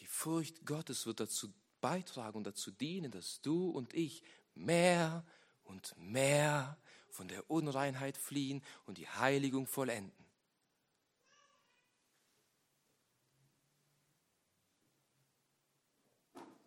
Die 0.00 0.06
Furcht 0.06 0.66
Gottes 0.66 1.06
wird 1.06 1.20
dazu 1.20 1.54
beitragen 1.80 2.38
und 2.38 2.44
dazu 2.48 2.72
dienen, 2.72 3.12
dass 3.12 3.40
du 3.42 3.70
und 3.70 3.94
ich 3.94 4.24
mehr 4.56 5.24
und 5.62 5.94
mehr 5.96 6.76
von 7.12 7.28
der 7.28 7.50
Unreinheit 7.50 8.16
fliehen 8.16 8.62
und 8.86 8.98
die 8.98 9.08
Heiligung 9.08 9.66
vollenden. 9.66 10.12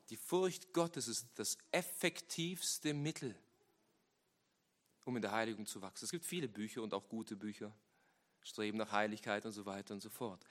Die 0.10 0.17
Furcht 0.17 0.73
Gottes 0.73 1.08
ist 1.08 1.27
das 1.39 1.58
effektivste 1.71 2.93
Mittel, 2.93 3.36
um 5.06 5.15
in 5.15 5.23
der 5.23 5.32
Heiligung 5.32 5.65
zu 5.65 5.82
wachsen. 5.82 6.06
Es 6.06 6.12
gibt 6.12 6.25
viele 6.25 6.47
Bücher 6.47 6.84
und 6.84 6.93
auch 6.93 7.10
gute 7.10 7.36
Bücher, 7.36 7.73
Streben 8.43 8.77
nach 8.77 8.91
Heiligkeit 8.91 9.45
und 9.45 9.53
so 9.53 9.65
weiter 9.65 9.93
und 9.93 10.01
so 10.01 10.12
fort. 10.12 10.45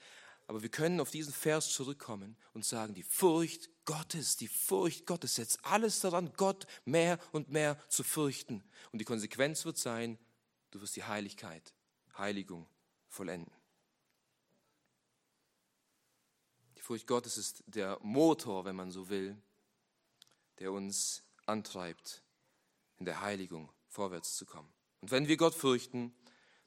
Aber 0.47 0.61
wir 0.61 0.69
können 0.69 0.99
auf 0.99 1.11
diesen 1.11 1.33
Vers 1.33 1.71
zurückkommen 1.71 2.35
und 2.53 2.65
sagen, 2.65 2.93
die 2.93 3.03
Furcht 3.03 3.69
Gottes, 3.85 4.35
die 4.35 4.47
Furcht 4.47 5.05
Gottes 5.05 5.35
setzt 5.35 5.63
alles 5.65 5.99
daran, 6.01 6.33
Gott 6.35 6.67
mehr 6.85 7.17
und 7.31 7.49
mehr 7.49 7.77
zu 7.89 8.03
fürchten. 8.03 8.63
Und 8.91 8.99
die 8.99 9.05
Konsequenz 9.05 9.63
wird 9.65 9.77
sein, 9.77 10.17
du 10.71 10.81
wirst 10.81 10.95
die 10.95 11.03
Heiligkeit, 11.03 11.73
Heiligung 12.17 12.67
vollenden. 13.07 13.53
Die 16.77 16.81
Furcht 16.81 17.07
Gottes 17.07 17.37
ist 17.37 17.63
der 17.67 17.97
Motor, 18.01 18.65
wenn 18.65 18.75
man 18.75 18.91
so 18.91 19.07
will, 19.07 19.41
der 20.59 20.71
uns 20.71 21.23
antreibt, 21.45 22.21
in 22.97 23.05
der 23.05 23.21
Heiligung 23.21 23.71
vorwärts 23.87 24.35
zu 24.35 24.45
kommen. 24.45 24.71
Und 24.99 25.11
wenn 25.11 25.27
wir 25.27 25.37
Gott 25.37 25.55
fürchten, 25.55 26.13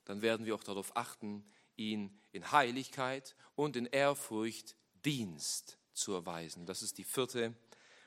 dann 0.04 0.22
werden 0.22 0.46
wir 0.46 0.54
auch 0.54 0.64
darauf 0.64 0.96
achten, 0.96 1.44
ihn 1.76 2.18
in 2.32 2.50
Heiligkeit 2.52 3.34
und 3.54 3.76
in 3.76 3.86
Ehrfurcht 3.86 4.76
Dienst 5.04 5.78
zu 5.92 6.12
erweisen. 6.12 6.66
Das 6.66 6.82
ist 6.82 6.98
die 6.98 7.04
vierte 7.04 7.54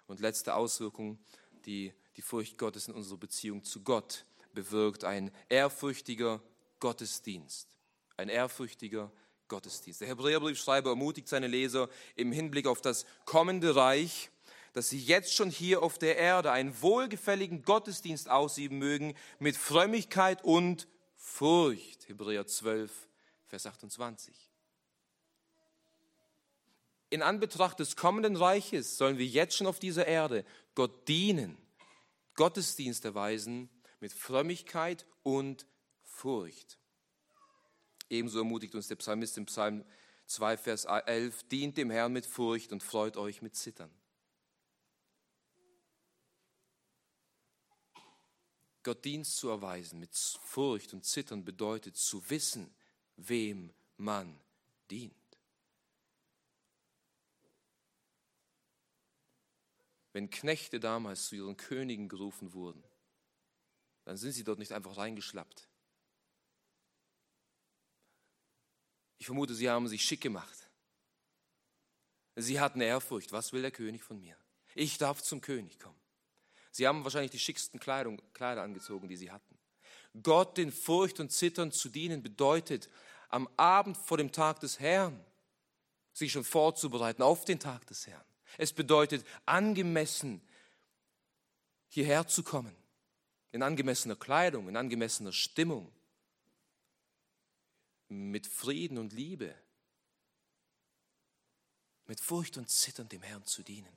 und 0.08 0.20
letzte 0.20 0.56
Auswirkung, 0.56 1.20
die 1.66 1.94
die 2.16 2.22
Furcht 2.22 2.58
Gottes 2.58 2.88
in 2.88 2.94
unserer 2.94 3.18
Beziehung 3.18 3.64
zu 3.64 3.82
Gott 3.82 4.26
bewirkt. 4.54 5.04
Ein 5.04 5.32
ehrfürchtiger 5.48 6.42
Gottesdienst. 6.80 7.76
Ein 8.18 8.30
ehrfürchtiger 8.30 9.12
Gottesdienst. 9.48 10.02
Der 10.02 10.08
Hebräerbriefschreiber 10.08 10.92
ermutigt 10.92 11.28
seine 11.28 11.48
Leser 11.48 11.90
im 12.16 12.32
Hinblick 12.32 12.68
auf 12.68 12.82
das 12.82 13.06
kommende 13.26 13.76
Reich, 13.76 14.30
dass 14.74 14.90
sie 14.90 15.00
jetzt 15.00 15.34
schon 15.34 15.50
hier 15.50 15.82
auf 15.82 15.98
der 15.98 16.18
Erde 16.18 16.52
einen 16.52 16.82
wohlgefälligen 16.82 17.64
Gottesdienst 17.64 18.30
ausüben 18.30 18.78
mögen 18.78 19.16
mit 19.40 19.58
Frömmigkeit 19.58 20.44
und 20.44 20.88
Furcht. 21.16 22.08
Hebräer 22.08 22.46
12, 22.46 23.09
Vers 23.50 23.66
28. 23.66 24.50
In 27.10 27.24
Anbetracht 27.24 27.80
des 27.80 27.96
kommenden 27.96 28.36
Reiches 28.36 28.98
sollen 28.98 29.18
wir 29.18 29.26
jetzt 29.26 29.58
schon 29.58 29.66
auf 29.66 29.80
dieser 29.80 30.06
Erde 30.06 30.46
Gott 30.76 31.08
dienen, 31.08 31.58
Gottesdienst 32.36 33.04
erweisen 33.04 33.70
mit 34.00 34.14
Frömmigkeit 34.14 35.08
und 35.24 35.66
Furcht. 36.04 36.78
Ebenso 38.10 38.38
ermutigt 38.38 38.76
uns 38.76 38.88
der 38.88 38.96
Psalmist 38.98 39.38
im 39.38 39.48
Psalm 39.48 39.84
2, 40.28 40.58
Vers 40.58 40.86
11, 40.86 41.44
dient 41.48 41.78
dem 41.78 41.90
Herrn 41.90 42.14
mit 42.14 42.28
Furcht 42.28 42.72
und 42.72 42.84
freut 42.84 43.18
euch 43.18 43.42
mit 43.42 43.56
Zittern. 43.56 43.92
Gott 48.84 49.04
Dienst 49.04 49.38
zu 49.38 49.50
erweisen 49.50 50.00
mit 50.00 50.16
Furcht 50.16 50.94
und 50.94 51.04
Zittern 51.04 51.44
bedeutet 51.44 51.98
zu 51.98 52.30
wissen, 52.30 52.74
wem 53.28 53.74
man 53.98 54.40
dient. 54.90 55.14
Wenn 60.14 60.30
Knechte 60.30 60.80
damals 60.80 61.28
zu 61.28 61.36
ihren 61.36 61.58
Königen 61.58 62.10
gerufen 62.10 62.54
wurden, 62.54 62.84
dann 64.06 64.18
sind 64.18 64.32
sie 64.32 64.44
dort 64.44 64.60
nicht 64.60 64.72
einfach 64.72 64.98
reingeschlappt. 64.98 65.68
Ich 69.20 69.26
vermute, 69.26 69.54
sie 69.54 69.70
haben 69.70 69.88
sich 69.88 70.04
schick 70.04 70.22
gemacht. 70.22 70.70
Sie 72.36 72.60
hatten 72.60 72.82
Ehrfurcht. 72.82 73.32
Was 73.32 73.54
will 73.54 73.62
der 73.62 73.72
König 73.72 74.02
von 74.02 74.20
mir? 74.20 74.36
Ich 74.76 74.98
darf 74.98 75.22
zum 75.22 75.42
König 75.42 75.78
kommen. 75.78 76.00
Sie 76.72 76.88
haben 76.88 77.04
wahrscheinlich 77.04 77.32
die 77.32 77.40
schicksten 77.40 77.80
Kleidung, 77.80 78.22
Kleider 78.34 78.64
angezogen, 78.64 79.10
die 79.10 79.18
sie 79.18 79.32
hatten. 79.32 79.58
Gott 80.24 80.58
in 80.58 80.72
Furcht 80.72 81.20
und 81.20 81.32
Zittern 81.32 81.72
zu 81.72 81.90
dienen 81.90 82.24
bedeutet, 82.24 82.90
am 83.30 83.48
Abend 83.58 83.98
vor 83.98 84.18
dem 84.18 84.32
Tag 84.32 84.60
des 84.60 84.80
Herrn 84.80 85.24
sich 86.14 86.32
schon 86.32 86.44
vorzubereiten 86.44 87.22
auf 87.22 87.46
den 87.46 87.60
Tag 87.60 87.86
des 87.88 88.08
Herrn. 88.08 88.26
Es 88.58 88.74
bedeutet, 88.74 89.26
angemessen 89.46 90.42
hierher 91.88 92.28
zu 92.28 92.44
kommen, 92.44 92.76
in 93.52 93.64
angemessener 93.64 94.16
Kleidung, 94.16 94.68
in 94.68 94.76
angemessener 94.76 95.32
Stimmung, 95.32 95.92
mit 98.10 98.48
Frieden 98.48 98.98
und 98.98 99.14
Liebe, 99.14 99.54
mit 102.08 102.20
Furcht 102.20 102.58
und 102.58 102.70
Zittern 102.70 103.08
dem 103.08 103.22
Herrn 103.22 103.46
zu 103.46 103.62
dienen. 103.62 103.96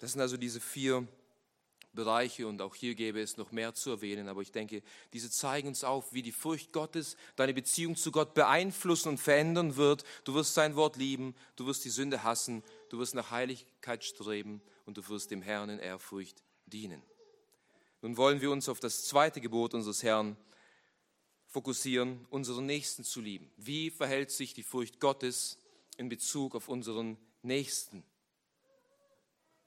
Das 0.00 0.12
sind 0.12 0.20
also 0.22 0.38
diese 0.38 0.60
vier 0.60 1.06
Bereiche 1.94 2.46
und 2.46 2.62
auch 2.62 2.74
hier 2.74 2.94
gäbe 2.94 3.20
es 3.20 3.36
noch 3.36 3.52
mehr 3.52 3.74
zu 3.74 3.90
erwähnen, 3.90 4.28
aber 4.28 4.40
ich 4.40 4.50
denke, 4.50 4.82
diese 5.12 5.30
zeigen 5.30 5.68
uns 5.68 5.84
auf, 5.84 6.12
wie 6.12 6.22
die 6.22 6.32
Furcht 6.32 6.72
Gottes 6.72 7.16
deine 7.36 7.52
Beziehung 7.52 7.96
zu 7.96 8.10
Gott 8.10 8.34
beeinflussen 8.34 9.10
und 9.10 9.18
verändern 9.18 9.76
wird. 9.76 10.04
Du 10.24 10.34
wirst 10.34 10.54
sein 10.54 10.74
Wort 10.74 10.96
lieben, 10.96 11.34
du 11.56 11.66
wirst 11.66 11.84
die 11.84 11.90
Sünde 11.90 12.22
hassen, 12.22 12.62
du 12.88 12.98
wirst 12.98 13.14
nach 13.14 13.30
Heiligkeit 13.30 14.04
streben 14.04 14.62
und 14.86 14.96
du 14.96 15.06
wirst 15.08 15.30
dem 15.30 15.42
Herrn 15.42 15.68
in 15.68 15.78
Ehrfurcht 15.78 16.42
dienen. 16.66 17.02
Nun 18.00 18.16
wollen 18.16 18.40
wir 18.40 18.50
uns 18.50 18.68
auf 18.68 18.80
das 18.80 19.04
zweite 19.04 19.40
Gebot 19.40 19.74
unseres 19.74 20.02
Herrn 20.02 20.36
fokussieren, 21.46 22.26
unseren 22.30 22.64
Nächsten 22.64 23.04
zu 23.04 23.20
lieben. 23.20 23.52
Wie 23.58 23.90
verhält 23.90 24.30
sich 24.30 24.54
die 24.54 24.62
Furcht 24.62 24.98
Gottes 24.98 25.58
in 25.98 26.08
Bezug 26.08 26.54
auf 26.54 26.68
unseren 26.68 27.18
Nächsten? 27.42 28.02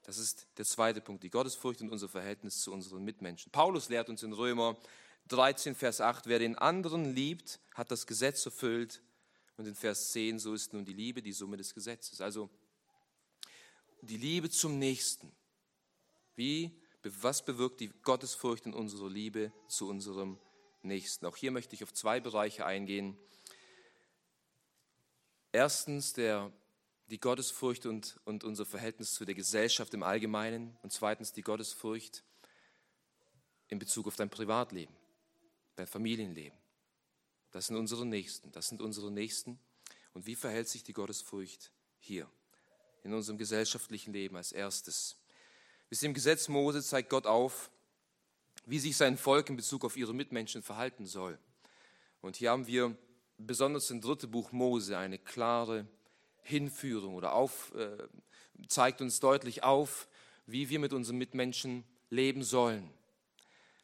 Das 0.05 0.19
ist 0.19 0.47
der 0.57 0.65
zweite 0.65 1.01
Punkt, 1.01 1.23
die 1.23 1.31
Gottesfurcht 1.31 1.81
und 1.81 1.89
unser 1.89 2.07
Verhältnis 2.07 2.61
zu 2.61 2.71
unseren 2.71 3.03
Mitmenschen. 3.03 3.51
Paulus 3.51 3.89
lehrt 3.89 4.07
uns 4.07 4.21
in 4.21 4.33
Römer 4.33 4.77
13, 5.29 5.73
Vers 5.73 5.99
8, 5.99 6.27
wer 6.27 6.37
den 6.37 6.55
anderen 6.55 7.15
liebt, 7.15 7.59
hat 7.73 7.89
das 7.89 8.05
Gesetz 8.05 8.45
erfüllt. 8.45 9.01
Und 9.57 9.67
in 9.67 9.73
Vers 9.73 10.11
10, 10.11 10.37
so 10.37 10.53
ist 10.53 10.73
nun 10.73 10.85
die 10.85 10.93
Liebe 10.93 11.23
die 11.23 11.33
Summe 11.33 11.57
des 11.57 11.73
Gesetzes. 11.73 12.21
Also 12.21 12.51
die 14.01 14.17
Liebe 14.17 14.51
zum 14.51 14.77
Nächsten. 14.77 15.31
Wie, 16.35 16.79
was 17.01 17.43
bewirkt 17.43 17.79
die 17.79 17.89
Gottesfurcht 18.03 18.67
in 18.67 18.73
unserer 18.73 19.09
Liebe 19.09 19.51
zu 19.67 19.89
unserem 19.89 20.37
Nächsten? 20.83 21.25
Auch 21.25 21.37
hier 21.37 21.49
möchte 21.49 21.73
ich 21.73 21.83
auf 21.83 21.93
zwei 21.93 22.19
Bereiche 22.19 22.65
eingehen. 22.65 23.17
Erstens 25.51 26.13
der 26.13 26.51
die 27.07 27.19
Gottesfurcht 27.19 27.85
und, 27.85 28.19
und 28.25 28.43
unser 28.43 28.65
Verhältnis 28.65 29.13
zu 29.13 29.25
der 29.25 29.35
Gesellschaft 29.35 29.93
im 29.93 30.03
Allgemeinen 30.03 30.77
und 30.81 30.91
zweitens 30.91 31.33
die 31.33 31.41
Gottesfurcht 31.41 32.23
in 33.67 33.79
Bezug 33.79 34.07
auf 34.07 34.15
dein 34.15 34.29
Privatleben, 34.29 34.95
dein 35.75 35.87
Familienleben. 35.87 36.57
Das 37.51 37.67
sind 37.67 37.77
unsere 37.77 38.05
Nächsten, 38.05 38.51
das 38.51 38.67
sind 38.67 38.81
unsere 38.81 39.11
Nächsten. 39.11 39.59
Und 40.13 40.25
wie 40.25 40.35
verhält 40.35 40.67
sich 40.67 40.83
die 40.83 40.93
Gottesfurcht 40.93 41.71
hier 41.99 42.29
in 43.03 43.13
unserem 43.13 43.37
gesellschaftlichen 43.37 44.13
Leben 44.13 44.35
als 44.35 44.51
erstes? 44.51 45.17
Bis 45.89 46.01
im 46.03 46.13
Gesetz 46.13 46.47
Mose 46.47 46.83
zeigt 46.83 47.09
Gott 47.09 47.27
auf, 47.27 47.69
wie 48.65 48.79
sich 48.79 48.97
sein 48.97 49.17
Volk 49.17 49.49
in 49.49 49.55
Bezug 49.55 49.85
auf 49.85 49.95
ihre 49.95 50.13
Mitmenschen 50.13 50.63
verhalten 50.63 51.05
soll. 51.05 51.37
Und 52.21 52.35
hier 52.35 52.49
haben 52.49 52.65
wir 52.65 52.97
besonders 53.37 53.91
im 53.91 54.01
dritten 54.01 54.31
Buch 54.31 54.51
Mose 54.51 54.97
eine 54.97 55.19
klare 55.19 55.87
Hinführung 56.45 57.15
oder 57.15 57.33
auf, 57.33 57.73
äh, 57.75 57.97
zeigt 58.67 59.01
uns 59.01 59.19
deutlich 59.19 59.63
auf, 59.63 60.07
wie 60.45 60.69
wir 60.69 60.79
mit 60.79 60.93
unseren 60.93 61.17
Mitmenschen 61.17 61.83
leben 62.09 62.43
sollen. 62.43 62.89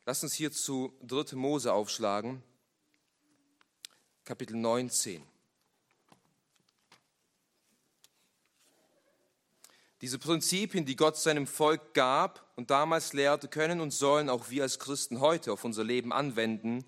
Lass 0.05 0.23
uns 0.23 0.33
hierzu 0.33 0.93
3. 1.03 1.35
Mose 1.35 1.73
aufschlagen, 1.73 2.43
Kapitel 4.23 4.55
19. 4.55 5.23
Diese 10.01 10.17
Prinzipien, 10.17 10.85
die 10.85 10.95
Gott 10.95 11.17
seinem 11.17 11.45
Volk 11.45 11.93
gab 11.93 12.51
und 12.55 12.71
damals 12.71 13.13
lehrte, 13.13 13.47
können 13.47 13.81
und 13.81 13.91
sollen 13.91 14.29
auch 14.29 14.49
wir 14.49 14.63
als 14.63 14.79
Christen 14.79 15.19
heute 15.19 15.51
auf 15.51 15.63
unser 15.63 15.83
Leben 15.83 16.11
anwenden. 16.11 16.83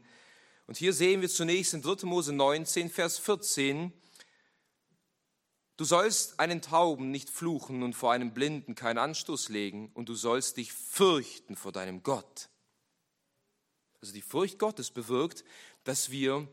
Und 0.65 0.77
hier 0.77 0.93
sehen 0.93 1.21
wir 1.21 1.29
zunächst 1.29 1.73
in 1.73 1.83
3. 1.83 2.07
Mose 2.07 2.33
19, 2.33 2.89
Vers 2.89 3.19
14, 3.19 3.93
Du 5.75 5.85
sollst 5.85 6.39
einen 6.39 6.61
Tauben 6.61 7.09
nicht 7.09 7.29
fluchen 7.29 7.81
und 7.81 7.93
vor 7.93 8.11
einem 8.11 8.33
Blinden 8.33 8.75
keinen 8.75 8.99
Anstoß 8.99 9.49
legen 9.49 9.89
und 9.93 10.07
du 10.07 10.15
sollst 10.15 10.57
dich 10.57 10.71
fürchten 10.71 11.55
vor 11.55 11.71
deinem 11.71 12.03
Gott. 12.03 12.49
Also 13.99 14.13
die 14.13 14.21
Furcht 14.21 14.59
Gottes 14.59 14.91
bewirkt, 14.91 15.43
dass 15.83 16.11
wir 16.11 16.47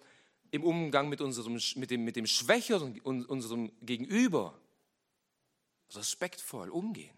im 0.53 0.65
Umgang 0.65 1.09
mit, 1.09 1.21
unserem, 1.21 1.61
mit, 1.77 1.91
dem, 1.91 2.05
mit 2.05 2.17
dem 2.17 2.27
Schwächeren, 2.27 2.99
unserem 3.01 3.73
Gegenüber, 3.83 4.59
respektvoll 5.93 6.71
umgehen. 6.71 7.15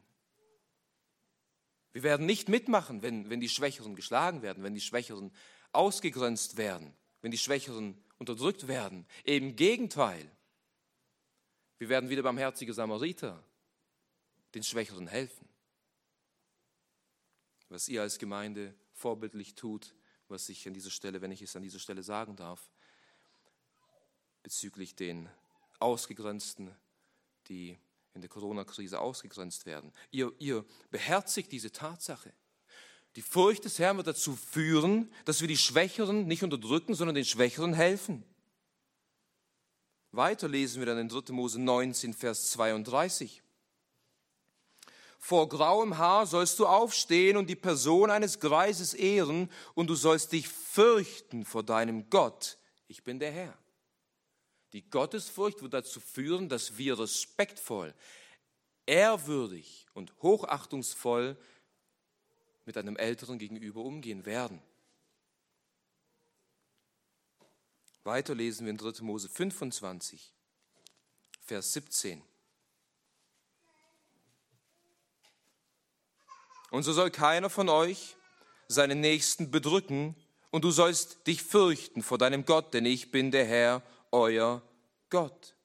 Wir 1.92 2.02
werden 2.02 2.26
nicht 2.26 2.48
mitmachen, 2.48 3.02
wenn, 3.02 3.28
wenn 3.30 3.40
die 3.40 3.48
Schwächeren 3.48 3.94
geschlagen 3.94 4.42
werden, 4.42 4.64
wenn 4.64 4.74
die 4.74 4.80
Schwächeren 4.80 5.30
ausgegrenzt 5.72 6.56
werden, 6.56 6.94
wenn 7.20 7.30
die 7.30 7.38
Schwächeren 7.38 8.02
unterdrückt 8.18 8.66
werden. 8.66 9.06
Im 9.24 9.56
Gegenteil, 9.56 10.30
wir 11.82 11.88
werden 11.88 12.10
wieder 12.10 12.22
barmherzige 12.22 12.72
Samariter, 12.72 13.42
den 14.54 14.62
Schwächeren 14.62 15.08
helfen. 15.08 15.48
Was 17.70 17.88
ihr 17.88 18.02
als 18.02 18.20
Gemeinde 18.20 18.72
vorbildlich 18.92 19.56
tut, 19.56 19.92
was 20.28 20.48
ich 20.48 20.64
an 20.68 20.74
dieser 20.74 20.92
Stelle, 20.92 21.20
wenn 21.22 21.32
ich 21.32 21.42
es 21.42 21.56
an 21.56 21.62
dieser 21.64 21.80
Stelle 21.80 22.04
sagen 22.04 22.36
darf, 22.36 22.70
bezüglich 24.44 24.94
den 24.94 25.28
Ausgegrenzten, 25.80 26.72
die 27.48 27.76
in 28.14 28.20
der 28.20 28.30
Corona-Krise 28.30 29.00
ausgegrenzt 29.00 29.66
werden. 29.66 29.92
Ihr, 30.12 30.32
ihr 30.38 30.64
beherzigt 30.92 31.50
diese 31.50 31.72
Tatsache. 31.72 32.32
Die 33.16 33.22
Furcht 33.22 33.64
des 33.64 33.80
Herrn 33.80 33.96
wird 33.96 34.06
dazu 34.06 34.36
führen, 34.36 35.12
dass 35.24 35.40
wir 35.40 35.48
die 35.48 35.56
Schwächeren 35.56 36.28
nicht 36.28 36.44
unterdrücken, 36.44 36.94
sondern 36.94 37.16
den 37.16 37.24
Schwächeren 37.24 37.74
helfen. 37.74 38.22
Weiter 40.12 40.46
lesen 40.46 40.81
wir 40.81 40.87
dann 40.87 40.98
in 40.98 41.09
3. 41.09 41.33
Mose 41.33 41.61
19, 41.61 42.12
Vers 42.12 42.51
32. 42.53 43.42
Vor 45.18 45.48
grauem 45.48 45.98
Haar 45.98 46.27
sollst 46.27 46.59
du 46.59 46.66
aufstehen 46.66 47.37
und 47.37 47.48
die 47.48 47.57
Person 47.57 48.11
eines 48.11 48.38
Greises 48.38 48.92
ehren, 48.92 49.51
und 49.75 49.87
du 49.88 49.94
sollst 49.94 50.33
dich 50.33 50.48
fürchten 50.48 51.44
vor 51.44 51.62
deinem 51.62 52.11
Gott. 52.11 52.59
Ich 52.88 53.05
bin 53.05 53.18
der 53.18 53.31
Herr. 53.31 53.57
Die 54.72 54.83
Gottesfurcht 54.83 55.62
wird 55.62 55.75
dazu 55.75 56.01
führen, 56.01 56.48
dass 56.48 56.77
wir 56.77 56.98
respektvoll, 56.98 57.94
ehrwürdig 58.85 59.87
und 59.94 60.12
hochachtungsvoll 60.22 61.37
mit 62.64 62.77
einem 62.77 62.96
Älteren 62.96 63.38
gegenüber 63.38 63.83
umgehen 63.83 64.27
werden. 64.27 64.61
Weiter 68.04 68.34
lesen 68.34 68.66
wir 68.66 68.70
in 68.70 68.78
3. 68.78 69.02
Mose 69.02 69.28
25, 69.28 70.32
Vers 71.40 71.72
17. 71.72 72.22
Und 76.70 76.82
so 76.82 76.92
soll 76.92 77.10
keiner 77.10 77.50
von 77.50 77.68
euch 77.68 78.16
seinen 78.68 79.00
Nächsten 79.00 79.50
bedrücken, 79.50 80.16
und 80.52 80.64
du 80.64 80.70
sollst 80.70 81.26
dich 81.26 81.42
fürchten 81.42 82.02
vor 82.02 82.18
deinem 82.18 82.44
Gott, 82.44 82.74
denn 82.74 82.84
ich 82.84 83.10
bin 83.10 83.30
der 83.30 83.46
Herr, 83.46 83.82
euer 84.12 84.62
Gott. 85.08 85.56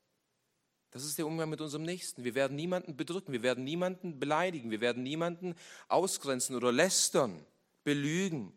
Das 0.91 1.03
ist 1.03 1.17
der 1.17 1.27
Umgang 1.27 1.49
mit 1.49 1.59
unserem 1.59 1.83
Nächsten. 1.83 2.23
Wir 2.23 2.35
werden 2.35 2.55
niemanden 2.55 2.95
bedrücken, 2.95 3.33
wir 3.33 3.43
werden 3.43 3.65
niemanden 3.65 4.17
beleidigen, 4.17 4.71
wir 4.71 4.79
werden 4.79 5.03
niemanden 5.03 5.55
ausgrenzen 5.89 6.55
oder 6.55 6.71
lästern, 6.71 7.45
belügen. 7.83 8.53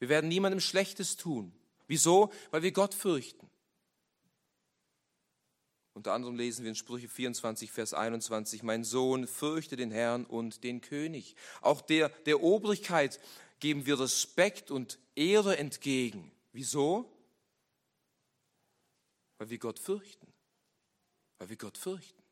Wir 0.00 0.08
werden 0.08 0.28
niemandem 0.28 0.60
Schlechtes 0.60 1.16
tun. 1.16 1.52
Wieso? 1.88 2.32
Weil 2.50 2.62
wir 2.62 2.72
Gott 2.72 2.94
fürchten. 2.94 3.48
Unter 5.94 6.12
anderem 6.12 6.36
lesen 6.36 6.62
wir 6.62 6.68
in 6.68 6.76
Sprüche 6.76 7.08
24, 7.08 7.72
Vers 7.72 7.92
21, 7.92 8.62
mein 8.62 8.84
Sohn, 8.84 9.26
fürchte 9.26 9.74
den 9.74 9.90
Herrn 9.90 10.24
und 10.24 10.62
den 10.62 10.80
König. 10.80 11.34
Auch 11.60 11.80
der, 11.80 12.10
der 12.10 12.40
Obrigkeit 12.40 13.18
geben 13.58 13.84
wir 13.84 13.98
Respekt 13.98 14.70
und 14.70 15.00
Ehre 15.16 15.56
entgegen. 15.56 16.30
Wieso? 16.52 17.12
Weil 19.38 19.50
wir 19.50 19.58
Gott 19.58 19.80
fürchten. 19.80 20.32
Weil 21.38 21.48
wir 21.48 21.56
Gott 21.56 21.76
fürchten. 21.76 22.22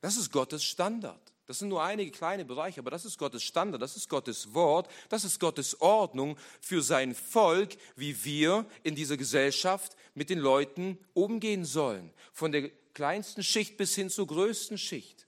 Das 0.00 0.18
ist 0.18 0.30
Gottes 0.30 0.64
Standard. 0.64 1.32
Das 1.48 1.60
sind 1.60 1.70
nur 1.70 1.82
einige 1.82 2.10
kleine 2.10 2.44
Bereiche, 2.44 2.80
aber 2.80 2.90
das 2.90 3.06
ist 3.06 3.18
Gottes 3.18 3.42
Standard, 3.42 3.80
das 3.80 3.96
ist 3.96 4.10
Gottes 4.10 4.52
Wort, 4.52 4.86
das 5.08 5.24
ist 5.24 5.40
Gottes 5.40 5.80
Ordnung 5.80 6.36
für 6.60 6.82
sein 6.82 7.14
Volk, 7.14 7.70
wie 7.96 8.22
wir 8.22 8.66
in 8.82 8.94
dieser 8.94 9.16
Gesellschaft 9.16 9.96
mit 10.14 10.28
den 10.28 10.40
Leuten 10.40 10.98
umgehen 11.14 11.64
sollen. 11.64 12.12
Von 12.34 12.52
der 12.52 12.68
kleinsten 12.92 13.42
Schicht 13.42 13.78
bis 13.78 13.94
hin 13.94 14.10
zur 14.10 14.26
größten 14.26 14.76
Schicht. 14.76 15.26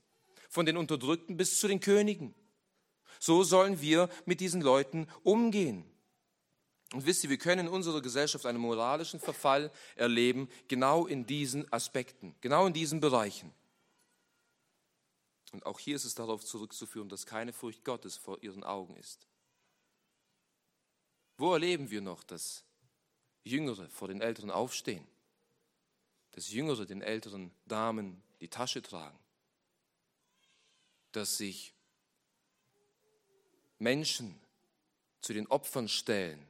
Von 0.50 0.66
den 0.66 0.76
Unterdrückten 0.76 1.38
bis 1.38 1.59
zu 1.59 1.68
den 1.68 1.80
Königen. 1.80 2.35
So 3.18 3.42
sollen 3.42 3.80
wir 3.80 4.11
mit 4.26 4.40
diesen 4.40 4.61
Leuten 4.61 5.09
umgehen. 5.22 5.87
Und 6.92 7.06
wisst 7.06 7.24
ihr, 7.24 7.30
wir 7.30 7.38
können 7.38 7.66
in 7.66 7.72
unserer 7.72 8.02
Gesellschaft 8.02 8.44
einen 8.44 8.59
moralischen 8.59 9.20
Verfall 9.20 9.70
erleben, 9.96 10.50
genau 10.68 11.06
in 11.06 11.26
diesen 11.26 11.72
Aspekten, 11.72 12.35
genau 12.42 12.66
in 12.66 12.74
diesen 12.74 13.00
Bereichen. 13.00 13.54
Und 15.52 15.66
auch 15.66 15.78
hier 15.78 15.96
ist 15.96 16.04
es 16.04 16.14
darauf 16.14 16.44
zurückzuführen, 16.44 17.08
dass 17.08 17.26
keine 17.26 17.52
Furcht 17.52 17.84
Gottes 17.84 18.16
vor 18.16 18.42
ihren 18.42 18.62
Augen 18.64 18.96
ist. 18.96 19.26
Wo 21.36 21.52
erleben 21.52 21.90
wir 21.90 22.00
noch, 22.00 22.22
dass 22.22 22.64
Jüngere 23.44 23.88
vor 23.90 24.08
den 24.08 24.20
Älteren 24.20 24.50
aufstehen, 24.50 25.06
dass 26.32 26.50
Jüngere 26.50 26.86
den 26.86 27.02
älteren 27.02 27.50
Damen 27.66 28.22
die 28.40 28.48
Tasche 28.48 28.82
tragen, 28.82 29.18
dass 31.12 31.38
sich 31.38 31.74
Menschen 33.78 34.38
zu 35.20 35.32
den 35.32 35.46
Opfern 35.48 35.88
stellen 35.88 36.46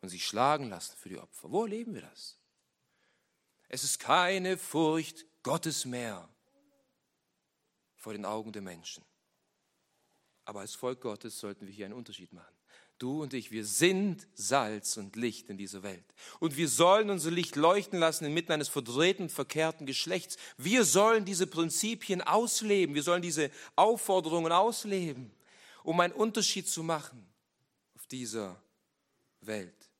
und 0.00 0.10
sich 0.10 0.24
schlagen 0.26 0.68
lassen 0.68 0.96
für 0.96 1.08
die 1.08 1.18
Opfer. 1.18 1.50
Wo 1.50 1.62
erleben 1.62 1.94
wir 1.94 2.02
das? 2.02 2.38
Es 3.68 3.82
ist 3.82 3.98
keine 3.98 4.58
Furcht 4.58 5.24
Gottes 5.42 5.84
mehr 5.84 6.28
vor 8.06 8.12
den 8.12 8.24
Augen 8.24 8.52
der 8.52 8.62
Menschen. 8.62 9.02
Aber 10.44 10.60
als 10.60 10.76
Volk 10.76 11.00
Gottes 11.00 11.40
sollten 11.40 11.66
wir 11.66 11.74
hier 11.74 11.86
einen 11.86 11.94
Unterschied 11.94 12.32
machen. 12.32 12.54
Du 12.98 13.20
und 13.20 13.34
ich, 13.34 13.50
wir 13.50 13.64
sind 13.64 14.28
Salz 14.32 14.96
und 14.96 15.16
Licht 15.16 15.50
in 15.50 15.58
dieser 15.58 15.82
Welt. 15.82 16.04
Und 16.38 16.56
wir 16.56 16.68
sollen 16.68 17.10
unser 17.10 17.32
Licht 17.32 17.56
leuchten 17.56 17.98
lassen 17.98 18.24
inmitten 18.24 18.52
eines 18.52 18.68
verdrehten, 18.68 19.28
verkehrten 19.28 19.86
Geschlechts. 19.86 20.36
Wir 20.56 20.84
sollen 20.84 21.24
diese 21.24 21.48
Prinzipien 21.48 22.22
ausleben. 22.22 22.94
Wir 22.94 23.02
sollen 23.02 23.22
diese 23.22 23.50
Aufforderungen 23.74 24.52
ausleben, 24.52 25.32
um 25.82 25.98
einen 25.98 26.12
Unterschied 26.12 26.68
zu 26.68 26.84
machen 26.84 27.26
auf 27.96 28.06
dieser 28.06 28.62
Welt. 29.40 29.90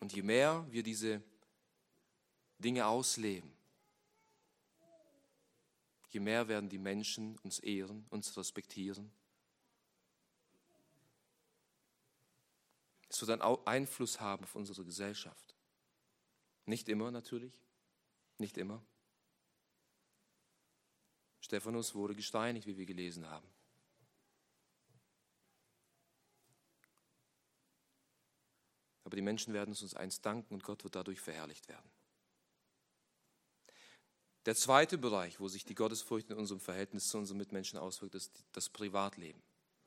Und 0.00 0.12
je 0.12 0.20
mehr 0.20 0.66
wir 0.70 0.82
diese 0.82 1.22
Dinge 2.58 2.86
ausleben, 2.86 3.57
je 6.10 6.20
mehr 6.20 6.48
werden 6.48 6.68
die 6.68 6.78
Menschen 6.78 7.38
uns 7.38 7.58
ehren, 7.58 8.06
uns 8.10 8.36
respektieren. 8.36 9.10
Es 13.08 13.20
wird 13.20 13.40
einen 13.40 13.66
Einfluss 13.66 14.20
haben 14.20 14.44
auf 14.44 14.54
unsere 14.54 14.84
Gesellschaft. 14.84 15.54
Nicht 16.66 16.88
immer 16.88 17.10
natürlich, 17.10 17.58
nicht 18.36 18.58
immer. 18.58 18.82
Stephanus 21.40 21.94
wurde 21.94 22.14
gesteinigt, 22.14 22.66
wie 22.66 22.76
wir 22.76 22.84
gelesen 22.84 23.28
haben. 23.28 23.48
Aber 29.04 29.16
die 29.16 29.22
Menschen 29.22 29.54
werden 29.54 29.72
es 29.72 29.80
uns 29.80 29.94
einst 29.94 30.26
danken 30.26 30.52
und 30.52 30.62
Gott 30.62 30.84
wird 30.84 30.94
dadurch 30.94 31.22
verherrlicht 31.22 31.66
werden. 31.68 31.90
Der 34.46 34.54
zweite 34.54 34.98
Bereich, 34.98 35.40
wo 35.40 35.48
sich 35.48 35.64
die 35.64 35.74
Gottesfurcht 35.74 36.30
in 36.30 36.36
unserem 36.36 36.60
Verhältnis 36.60 37.08
zu 37.08 37.18
unseren 37.18 37.38
Mitmenschen 37.38 37.78
auswirkt, 37.78 38.14
ist 38.14 38.44
das 38.52 38.68
Privatleben. 38.68 39.42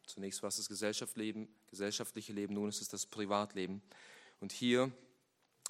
Zunächst 0.06 0.44
war 0.44 0.50
es 0.50 0.58
das 0.58 0.68
gesellschaftliche 0.68 2.34
Leben, 2.34 2.54
nun 2.54 2.70
ist 2.70 2.82
es 2.82 2.90
das 2.90 3.06
Privatleben. 3.06 3.82
Und 4.40 4.52
hier 4.52 4.92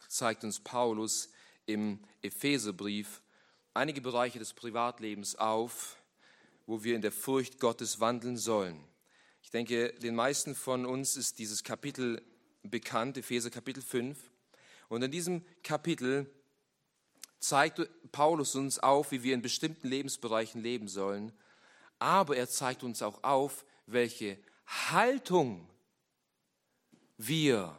zeigt 0.08 0.44
uns 0.44 0.60
Paulus 0.60 1.30
im 1.66 2.00
Epheserbrief 2.22 3.22
einige 3.74 4.02
Bereiche 4.02 4.40
des 4.40 4.54
Privatlebens 4.54 5.36
auf, 5.36 5.98
wo 6.66 6.84
wir 6.84 6.96
in 6.96 7.02
der 7.02 7.12
Furcht 7.12 7.60
Gottes 7.60 8.00
wandeln 8.00 8.38
sollen. 8.38 8.84
Ich 9.44 9.52
denke, 9.52 9.94
den 9.94 10.16
meisten 10.16 10.56
von 10.56 10.86
uns 10.86 11.18
ist 11.18 11.40
dieses 11.40 11.64
Kapitel 11.64 12.22
bekannt, 12.64 13.18
Epheser 13.18 13.50
Kapitel 13.50 13.82
5. 13.82 14.18
Und 14.90 15.02
in 15.04 15.12
diesem 15.12 15.46
Kapitel 15.64 16.30
zeigt 17.42 17.82
Paulus 18.12 18.56
uns 18.56 18.80
auf, 18.80 19.12
wie 19.12 19.24
wir 19.24 19.34
in 19.34 19.42
bestimmten 19.42 19.88
Lebensbereichen 19.88 20.62
leben 20.62 20.88
sollen. 20.88 21.34
Aber 22.00 22.38
er 22.38 22.48
zeigt 22.48 22.84
uns 22.84 23.02
auch 23.02 23.24
auf, 23.24 23.66
welche 23.88 24.38
Haltung 24.66 25.68
wir 27.18 27.78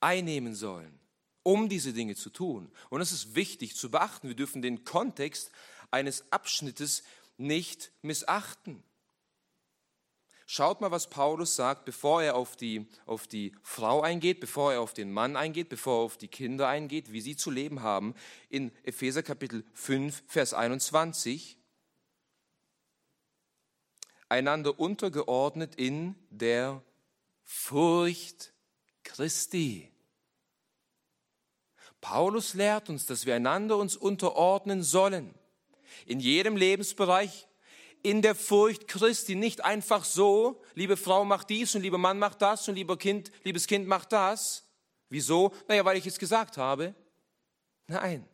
einnehmen 0.00 0.54
sollen, 0.54 0.98
um 1.42 1.68
diese 1.68 1.92
Dinge 1.92 2.14
zu 2.14 2.30
tun. 2.30 2.70
Und 2.90 3.00
es 3.00 3.12
ist 3.12 3.34
wichtig 3.34 3.76
zu 3.76 3.90
beachten. 3.90 4.28
Wir 4.28 4.36
dürfen 4.36 4.60
den 4.60 4.84
Kontext 4.84 5.50
eines 5.90 6.30
Abschnittes 6.30 7.02
nicht 7.38 7.90
missachten. 8.02 8.82
Schaut 10.52 10.80
mal, 10.80 10.90
was 10.90 11.08
Paulus 11.08 11.54
sagt, 11.54 11.84
bevor 11.84 12.24
er 12.24 12.34
auf 12.34 12.56
die, 12.56 12.88
auf 13.06 13.28
die 13.28 13.54
Frau 13.62 14.00
eingeht, 14.00 14.40
bevor 14.40 14.72
er 14.72 14.80
auf 14.80 14.92
den 14.92 15.12
Mann 15.12 15.36
eingeht, 15.36 15.68
bevor 15.68 16.00
er 16.00 16.04
auf 16.06 16.16
die 16.16 16.26
Kinder 16.26 16.66
eingeht, 16.66 17.12
wie 17.12 17.20
sie 17.20 17.36
zu 17.36 17.52
leben 17.52 17.82
haben. 17.82 18.16
In 18.48 18.72
Epheser 18.82 19.22
Kapitel 19.22 19.64
5, 19.74 20.24
Vers 20.26 20.52
21. 20.52 21.56
Einander 24.28 24.80
untergeordnet 24.80 25.76
in 25.76 26.16
der 26.30 26.82
Furcht 27.44 28.52
Christi. 29.04 29.88
Paulus 32.00 32.54
lehrt 32.54 32.88
uns, 32.88 33.06
dass 33.06 33.24
wir 33.24 33.36
einander 33.36 33.76
uns 33.76 33.94
unterordnen 33.94 34.82
sollen. 34.82 35.32
In 36.06 36.18
jedem 36.18 36.56
Lebensbereich 36.56 37.46
in 38.02 38.22
der 38.22 38.34
Furcht 38.34 38.88
Christi, 38.88 39.34
nicht 39.34 39.64
einfach 39.64 40.04
so, 40.04 40.62
liebe 40.74 40.96
Frau 40.96 41.24
macht 41.24 41.50
dies 41.50 41.74
und 41.74 41.82
lieber 41.82 41.98
Mann 41.98 42.18
macht 42.18 42.42
das 42.42 42.68
und 42.68 42.74
lieber 42.74 42.96
Kind, 42.96 43.30
liebes 43.44 43.66
Kind 43.66 43.86
macht 43.86 44.12
das. 44.12 44.64
Wieso? 45.08 45.52
Naja, 45.68 45.84
weil 45.84 45.96
ich 45.96 46.06
es 46.06 46.18
gesagt 46.18 46.56
habe. 46.56 46.94
Nein. 47.86 48.26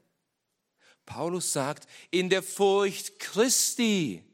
Paulus 1.06 1.52
sagt, 1.52 1.88
in 2.10 2.28
der 2.28 2.42
Furcht 2.42 3.18
Christi. 3.18 4.24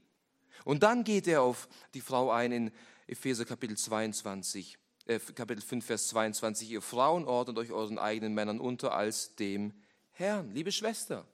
Und 0.65 0.83
dann 0.83 1.05
geht 1.05 1.27
er 1.27 1.43
auf 1.43 1.69
die 1.95 2.01
Frau 2.01 2.31
ein 2.31 2.53
in 2.53 2.73
Epheser 3.07 3.45
Kapitel 3.45 3.77
22, 3.77 4.79
äh, 5.07 5.19
Kapitel 5.19 5.61
5, 5.61 5.85
Vers 5.85 6.09
22. 6.09 6.71
Ihr 6.71 6.83
Frauen 6.83 7.25
ordnet 7.27 7.59
euch 7.59 7.73
euren 7.73 7.99
eigenen 7.99 8.33
Männern 8.33 8.61
unter 8.61 8.95
als 8.95 9.35
dem 9.37 9.75
Herrn. 10.13 10.51
Liebe 10.53 10.73
Schwester, 10.73 11.27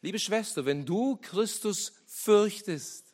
liebe 0.00 0.18
Schwester, 0.18 0.64
wenn 0.64 0.84
du 0.84 1.16
Christus 1.16 1.92
fürchtest, 2.06 3.07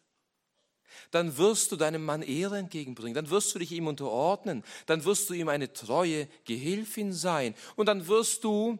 dann 1.11 1.37
wirst 1.37 1.73
du 1.73 1.77
deinem 1.77 2.05
Mann 2.05 2.23
Ehre 2.23 2.59
entgegenbringen, 2.59 3.15
dann 3.15 3.31
wirst 3.31 3.55
du 3.55 3.59
dich 3.59 3.73
ihm 3.73 3.87
unterordnen, 3.87 4.65
dann 4.87 5.05
wirst 5.05 5.31
du 5.31 5.35
ihm 5.35 5.49
eine 5.49 5.73
treue 5.73 6.29
Gehilfin 6.45 7.13
sein 7.13 7.55
und 7.77 7.87
dann 7.87 8.07
wirst 8.07 8.45
du 8.45 8.79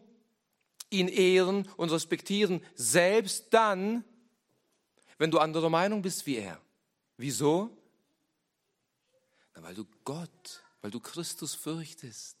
ihn 0.89 1.07
ehren 1.07 1.67
und 1.77 1.91
respektieren, 1.91 2.61
selbst 2.75 3.47
dann, 3.51 4.03
wenn 5.17 5.31
du 5.31 5.39
anderer 5.39 5.69
Meinung 5.69 6.01
bist 6.01 6.25
wie 6.25 6.37
er. 6.37 6.59
Wieso? 7.17 7.75
Na, 9.55 9.63
weil 9.63 9.75
du 9.75 9.85
Gott, 10.03 10.63
weil 10.81 10.91
du 10.91 10.99
Christus 10.99 11.55
fürchtest. 11.55 12.37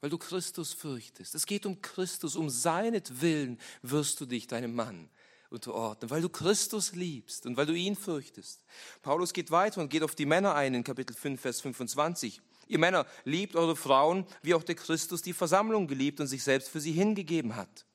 Weil 0.00 0.10
du 0.10 0.18
Christus 0.18 0.72
fürchtest. 0.72 1.34
Es 1.34 1.46
geht 1.46 1.64
um 1.64 1.80
Christus, 1.80 2.36
um 2.36 2.50
seinetwillen 2.50 3.58
wirst 3.82 4.20
du 4.20 4.26
dich 4.26 4.46
deinem 4.46 4.74
Mann 4.74 5.08
unterordnen, 5.56 6.10
weil 6.10 6.22
du 6.22 6.28
Christus 6.28 6.92
liebst 6.92 7.46
und 7.46 7.56
weil 7.56 7.66
du 7.66 7.74
ihn 7.74 7.96
fürchtest. 7.96 8.62
Paulus 9.02 9.32
geht 9.32 9.50
weiter 9.50 9.80
und 9.80 9.88
geht 9.88 10.02
auf 10.02 10.14
die 10.14 10.26
Männer 10.26 10.54
ein 10.54 10.74
in 10.74 10.84
Kapitel 10.84 11.14
5, 11.14 11.40
Vers 11.40 11.60
25. 11.62 12.40
Ihr 12.68 12.78
Männer, 12.78 13.06
liebt 13.24 13.56
eure 13.56 13.76
Frauen, 13.76 14.26
wie 14.42 14.54
auch 14.54 14.62
der 14.62 14.74
Christus 14.74 15.22
die 15.22 15.32
Versammlung 15.32 15.86
geliebt 15.86 16.20
und 16.20 16.26
sich 16.26 16.42
selbst 16.42 16.68
für 16.68 16.80
sie 16.80 16.92
hingegeben 16.92 17.56
hat. 17.56 17.86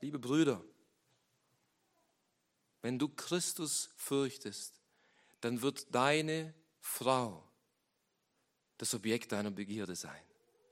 Liebe 0.00 0.18
Brüder, 0.18 0.62
wenn 2.82 2.98
du 2.98 3.08
Christus 3.08 3.90
fürchtest, 3.96 4.80
dann 5.40 5.62
wird 5.62 5.94
deine 5.94 6.54
Frau 6.80 7.44
das 8.78 8.94
Objekt 8.94 9.32
deiner 9.32 9.50
Begierde 9.50 9.94
sein 9.94 10.22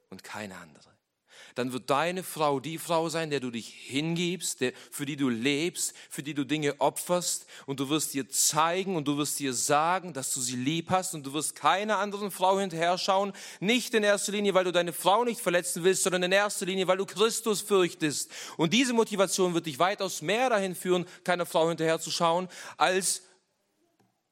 und 0.08 0.24
keine 0.24 0.56
andere 0.56 0.97
dann 1.54 1.72
wird 1.72 1.90
deine 1.90 2.22
Frau 2.22 2.60
die 2.60 2.78
Frau 2.78 3.08
sein, 3.08 3.30
der 3.30 3.40
du 3.40 3.50
dich 3.50 3.68
hingibst, 3.68 4.60
der, 4.60 4.72
für 4.90 5.06
die 5.06 5.16
du 5.16 5.28
lebst, 5.28 5.94
für 6.10 6.22
die 6.22 6.34
du 6.34 6.44
Dinge 6.44 6.80
opferst 6.80 7.46
und 7.66 7.80
du 7.80 7.88
wirst 7.88 8.14
ihr 8.14 8.28
zeigen 8.28 8.96
und 8.96 9.08
du 9.08 9.16
wirst 9.18 9.40
ihr 9.40 9.52
sagen, 9.52 10.12
dass 10.12 10.32
du 10.34 10.40
sie 10.40 10.56
lieb 10.56 10.90
hast 10.90 11.14
und 11.14 11.24
du 11.24 11.32
wirst 11.32 11.54
keiner 11.54 11.98
anderen 11.98 12.30
Frau 12.30 12.58
hinterher 12.58 12.98
schauen, 12.98 13.32
nicht 13.60 13.94
in 13.94 14.02
erster 14.02 14.32
Linie, 14.32 14.54
weil 14.54 14.64
du 14.64 14.72
deine 14.72 14.92
Frau 14.92 15.24
nicht 15.24 15.40
verletzen 15.40 15.84
willst, 15.84 16.02
sondern 16.02 16.22
in 16.24 16.32
erster 16.32 16.66
Linie, 16.66 16.86
weil 16.86 16.96
du 16.96 17.06
Christus 17.06 17.60
fürchtest. 17.60 18.30
Und 18.56 18.72
diese 18.72 18.92
Motivation 18.92 19.54
wird 19.54 19.66
dich 19.66 19.78
weitaus 19.78 20.22
mehr 20.22 20.50
dahin 20.50 20.74
führen, 20.74 21.06
keiner 21.24 21.46
Frau 21.46 21.68
hinterher 21.68 22.00
zu 22.00 22.10
schauen, 22.10 22.48
als 22.76 23.22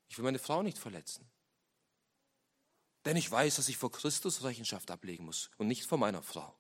ich 0.09 0.19
will 0.19 0.25
meine 0.25 0.39
Frau 0.39 0.63
nicht 0.63 0.79
verletzen. 0.79 1.29
Denn 3.05 3.17
ich 3.17 3.31
weiß, 3.31 3.57
dass 3.57 3.69
ich 3.69 3.77
vor 3.77 3.93
Christus 3.93 4.43
Rechenschaft 4.43 4.91
ablegen 4.91 5.25
muss 5.25 5.51
und 5.59 5.69
nicht 5.69 5.85
vor 5.85 5.99
meiner 5.99 6.23
Frau. 6.23 6.56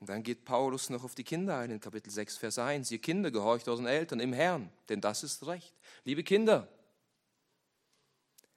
Und 0.00 0.08
dann 0.08 0.22
geht 0.22 0.44
Paulus 0.44 0.90
noch 0.90 1.02
auf 1.02 1.14
die 1.14 1.24
Kinder 1.24 1.58
ein 1.58 1.70
in 1.70 1.80
Kapitel 1.80 2.10
6, 2.10 2.36
Vers 2.36 2.58
1. 2.58 2.90
Ihr 2.90 3.00
Kinder, 3.00 3.30
gehorcht 3.30 3.68
euren 3.68 3.86
Eltern 3.86 4.20
im 4.20 4.32
Herrn, 4.32 4.70
denn 4.88 5.00
das 5.00 5.24
ist 5.24 5.46
recht. 5.46 5.74
Liebe 6.04 6.22
Kinder, 6.22 6.68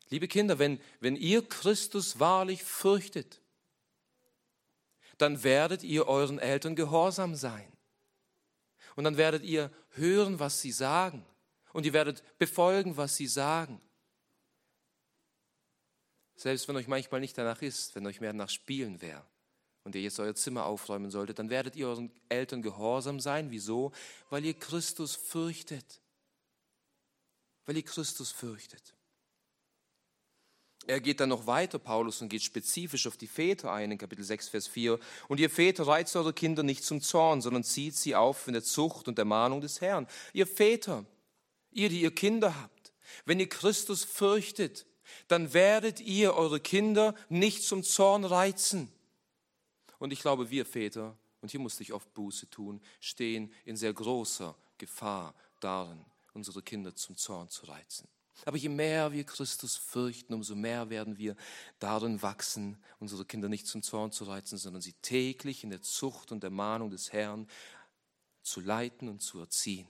liebe 0.09 0.27
Kinder, 0.27 0.59
wenn, 0.59 0.79
wenn 0.99 1.15
ihr 1.15 1.47
Christus 1.47 2.19
wahrlich 2.19 2.63
fürchtet, 2.63 3.41
dann 5.17 5.43
werdet 5.43 5.83
ihr 5.83 6.07
euren 6.07 6.39
Eltern 6.39 6.75
gehorsam 6.75 7.35
sein. 7.35 7.71
Und 8.95 9.03
dann 9.03 9.17
werdet 9.17 9.43
ihr 9.43 9.71
hören, 9.91 10.39
was 10.39 10.61
sie 10.61 10.71
sagen. 10.71 11.25
Und 11.73 11.85
ihr 11.85 11.93
werdet 11.93 12.23
befolgen, 12.37 12.97
was 12.97 13.15
sie 13.15 13.27
sagen. 13.27 13.81
Selbst 16.35 16.67
wenn 16.67 16.75
euch 16.75 16.87
manchmal 16.87 17.21
nicht 17.21 17.37
danach 17.37 17.61
ist, 17.61 17.95
wenn 17.95 18.05
euch 18.05 18.19
mehr 18.19 18.33
nach 18.33 18.49
Spielen 18.49 19.01
wäre 19.01 19.30
und 19.83 19.95
ihr 19.95 20.01
jetzt 20.01 20.19
euer 20.19 20.35
Zimmer 20.35 20.65
aufräumen 20.65 21.11
solltet, 21.11 21.39
dann 21.39 21.49
werdet 21.49 21.75
ihr 21.75 21.87
euren 21.87 22.11
Eltern 22.29 22.61
gehorsam 22.61 23.19
sein. 23.19 23.51
Wieso? 23.51 23.91
Weil 24.29 24.45
ihr 24.45 24.53
Christus 24.53 25.15
fürchtet. 25.15 26.01
Weil 27.65 27.77
ihr 27.77 27.83
Christus 27.83 28.31
fürchtet. 28.31 28.93
Er 30.87 30.99
geht 30.99 31.19
dann 31.19 31.29
noch 31.29 31.45
weiter, 31.45 31.77
Paulus, 31.77 32.21
und 32.21 32.29
geht 32.29 32.41
spezifisch 32.41 33.05
auf 33.05 33.15
die 33.15 33.27
Väter 33.27 33.71
ein 33.71 33.91
in 33.91 33.97
Kapitel 33.97 34.23
6, 34.23 34.49
Vers 34.49 34.67
4. 34.67 34.99
Und 35.27 35.39
ihr 35.39 35.49
Väter 35.49 35.85
reizt 35.85 36.15
eure 36.15 36.33
Kinder 36.33 36.63
nicht 36.63 36.83
zum 36.83 37.01
Zorn, 37.01 37.41
sondern 37.41 37.63
zieht 37.63 37.95
sie 37.95 38.15
auf 38.15 38.47
in 38.47 38.53
der 38.53 38.63
Zucht 38.63 39.07
und 39.07 39.17
der 39.17 39.25
Mahnung 39.25 39.61
des 39.61 39.79
Herrn. 39.81 40.07
Ihr 40.33 40.47
Väter, 40.47 41.05
ihr, 41.71 41.89
die 41.89 42.01
ihr 42.01 42.13
Kinder 42.13 42.59
habt, 42.59 42.93
wenn 43.25 43.39
ihr 43.39 43.49
Christus 43.49 44.03
fürchtet, 44.03 44.87
dann 45.27 45.53
werdet 45.53 45.99
ihr 45.99 46.33
eure 46.33 46.59
Kinder 46.59 47.13
nicht 47.29 47.63
zum 47.63 47.83
Zorn 47.83 48.25
reizen. 48.25 48.91
Und 50.01 50.11
ich 50.11 50.21
glaube, 50.21 50.49
wir 50.49 50.65
Väter, 50.65 51.15
und 51.41 51.51
hier 51.51 51.59
musste 51.59 51.83
ich 51.83 51.93
oft 51.93 52.11
Buße 52.15 52.49
tun, 52.49 52.81
stehen 52.99 53.53
in 53.65 53.77
sehr 53.77 53.93
großer 53.93 54.55
Gefahr 54.79 55.35
darin, 55.59 56.03
unsere 56.33 56.63
Kinder 56.63 56.95
zum 56.95 57.15
Zorn 57.17 57.49
zu 57.49 57.67
reizen. 57.67 58.07
Aber 58.45 58.57
je 58.57 58.69
mehr 58.69 59.11
wir 59.11 59.23
Christus 59.23 59.75
fürchten, 59.75 60.33
umso 60.33 60.55
mehr 60.55 60.89
werden 60.89 61.19
wir 61.19 61.35
darin 61.77 62.19
wachsen, 62.23 62.83
unsere 62.99 63.25
Kinder 63.25 63.47
nicht 63.47 63.67
zum 63.67 63.83
Zorn 63.83 64.11
zu 64.11 64.23
reizen, 64.23 64.57
sondern 64.57 64.81
sie 64.81 64.93
täglich 65.03 65.63
in 65.63 65.69
der 65.69 65.83
Zucht 65.83 66.31
und 66.31 66.41
der 66.41 66.49
Mahnung 66.49 66.89
des 66.89 67.13
Herrn 67.13 67.47
zu 68.41 68.59
leiten 68.59 69.07
und 69.07 69.21
zu 69.21 69.39
erziehen. 69.39 69.87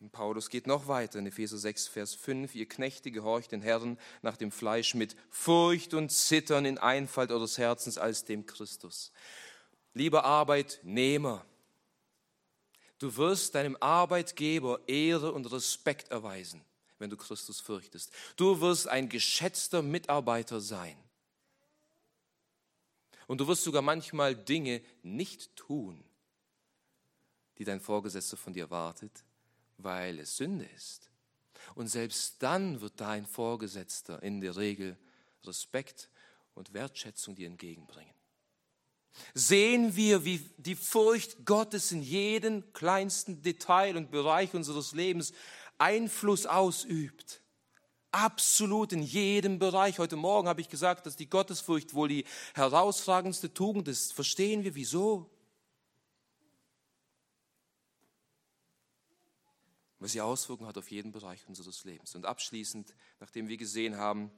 Und 0.00 0.12
Paulus 0.12 0.48
geht 0.48 0.66
noch 0.66 0.86
weiter 0.86 1.18
in 1.18 1.26
Epheser 1.26 1.58
6, 1.58 1.88
Vers 1.88 2.14
5. 2.14 2.54
Ihr 2.54 2.68
Knechte 2.68 3.10
gehorcht 3.10 3.50
den 3.50 3.62
Herrn 3.62 3.98
nach 4.22 4.36
dem 4.36 4.52
Fleisch 4.52 4.94
mit 4.94 5.16
Furcht 5.30 5.92
und 5.94 6.10
Zittern 6.10 6.64
in 6.64 6.78
Einfalt 6.78 7.32
eures 7.32 7.58
Herzens 7.58 7.98
als 7.98 8.24
dem 8.24 8.46
Christus. 8.46 9.10
Lieber 9.94 10.24
Arbeitnehmer, 10.24 11.44
Du 12.98 13.16
wirst 13.16 13.54
deinem 13.54 13.76
Arbeitgeber 13.80 14.80
Ehre 14.88 15.32
und 15.32 15.50
Respekt 15.52 16.10
erweisen, 16.10 16.64
wenn 16.98 17.10
du 17.10 17.16
Christus 17.16 17.60
fürchtest. 17.60 18.10
Du 18.36 18.60
wirst 18.60 18.88
ein 18.88 19.08
geschätzter 19.08 19.82
Mitarbeiter 19.82 20.60
sein. 20.60 20.96
Und 23.28 23.40
du 23.40 23.46
wirst 23.46 23.62
sogar 23.62 23.82
manchmal 23.82 24.34
Dinge 24.34 24.82
nicht 25.02 25.54
tun, 25.54 26.02
die 27.58 27.64
dein 27.64 27.80
Vorgesetzter 27.80 28.36
von 28.36 28.52
dir 28.52 28.64
erwartet, 28.64 29.24
weil 29.78 30.18
es 30.18 30.36
Sünde 30.36 30.66
ist. 30.76 31.10
Und 31.74 31.88
selbst 31.88 32.42
dann 32.42 32.80
wird 32.80 33.00
dein 33.00 33.26
Vorgesetzter 33.26 34.22
in 34.22 34.40
der 34.40 34.56
Regel 34.56 34.96
Respekt 35.44 36.10
und 36.54 36.72
Wertschätzung 36.72 37.34
dir 37.34 37.46
entgegenbringen 37.46 38.18
sehen 39.34 39.96
wir, 39.96 40.24
wie 40.24 40.40
die 40.56 40.74
Furcht 40.74 41.44
Gottes 41.44 41.92
in 41.92 42.02
jedem 42.02 42.72
kleinsten 42.72 43.42
Detail 43.42 43.96
und 43.96 44.10
Bereich 44.10 44.54
unseres 44.54 44.92
Lebens 44.92 45.32
Einfluss 45.78 46.46
ausübt. 46.46 47.42
Absolut 48.10 48.92
in 48.92 49.02
jedem 49.02 49.58
Bereich. 49.58 49.98
Heute 49.98 50.16
Morgen 50.16 50.48
habe 50.48 50.60
ich 50.60 50.68
gesagt, 50.68 51.06
dass 51.06 51.16
die 51.16 51.28
Gottesfurcht 51.28 51.94
wohl 51.94 52.08
die 52.08 52.24
herausragendste 52.54 53.52
Tugend 53.52 53.86
ist. 53.86 54.14
Verstehen 54.14 54.64
wir 54.64 54.74
wieso? 54.74 55.30
Weil 59.98 60.08
sie 60.08 60.20
Auswirkungen 60.20 60.68
hat 60.68 60.78
auf 60.78 60.90
jeden 60.90 61.12
Bereich 61.12 61.46
unseres 61.48 61.84
Lebens. 61.84 62.14
Und 62.14 62.24
abschließend, 62.24 62.94
nachdem 63.20 63.48
wir 63.48 63.56
gesehen 63.56 63.96
haben, 63.96 64.30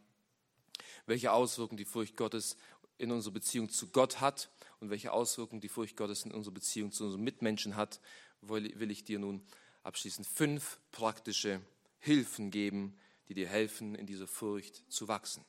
welche 1.06 1.32
Auswirkungen 1.32 1.76
die 1.76 1.84
Furcht 1.84 2.16
Gottes 2.16 2.56
in 2.98 3.12
unserer 3.12 3.34
Beziehung 3.34 3.68
zu 3.68 3.88
Gott 3.88 4.20
hat, 4.20 4.50
und 4.80 4.88
welche 4.90 5.12
Auswirkungen 5.12 5.60
die 5.60 5.68
Furcht 5.68 5.96
Gottes 5.96 6.24
in 6.24 6.32
unserer 6.32 6.54
Beziehung 6.54 6.90
zu 6.90 7.04
unseren 7.04 7.22
Mitmenschen 7.22 7.76
hat, 7.76 8.00
will 8.40 8.90
ich 8.90 9.04
dir 9.04 9.18
nun 9.18 9.42
abschließend 9.82 10.26
fünf 10.26 10.80
praktische 10.90 11.60
Hilfen 11.98 12.50
geben, 12.50 12.98
die 13.28 13.34
dir 13.34 13.48
helfen, 13.48 13.94
in 13.94 14.06
dieser 14.06 14.26
Furcht 14.26 14.90
zu 14.90 15.06
wachsen. 15.06 15.44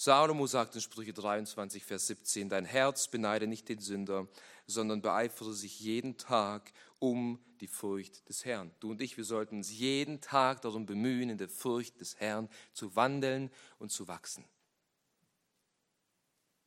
Salomo 0.00 0.46
sagt 0.46 0.74
in 0.76 0.80
Sprüche 0.80 1.12
23, 1.12 1.84
Vers 1.84 2.06
17, 2.06 2.48
dein 2.48 2.64
Herz 2.64 3.08
beneide 3.08 3.46
nicht 3.46 3.68
den 3.68 3.80
Sünder, 3.80 4.28
sondern 4.66 5.02
beeifere 5.02 5.52
sich 5.52 5.78
jeden 5.78 6.16
Tag 6.16 6.72
um 6.98 7.38
die 7.60 7.66
Furcht 7.66 8.26
des 8.26 8.46
Herrn. 8.46 8.74
Du 8.80 8.92
und 8.92 9.02
ich, 9.02 9.18
wir 9.18 9.24
sollten 9.24 9.58
uns 9.58 9.70
jeden 9.70 10.22
Tag 10.22 10.62
darum 10.62 10.86
bemühen, 10.86 11.28
in 11.28 11.36
der 11.36 11.50
Furcht 11.50 12.00
des 12.00 12.18
Herrn 12.18 12.48
zu 12.72 12.96
wandeln 12.96 13.50
und 13.78 13.92
zu 13.92 14.08
wachsen. 14.08 14.46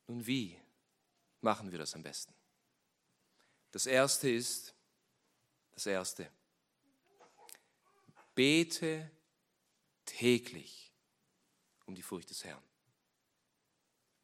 Nun 0.05 0.27
wie? 0.27 0.55
machen 1.41 1.71
wir 1.71 1.79
das 1.79 1.95
am 1.95 2.03
besten? 2.03 2.35
Das 3.71 3.87
erste 3.87 4.29
ist, 4.29 4.75
das 5.71 5.87
erste, 5.87 6.29
bete 8.35 9.09
täglich 10.05 10.93
um 11.87 11.95
die 11.95 12.03
Furcht 12.03 12.29
des 12.29 12.43
Herrn. 12.43 12.61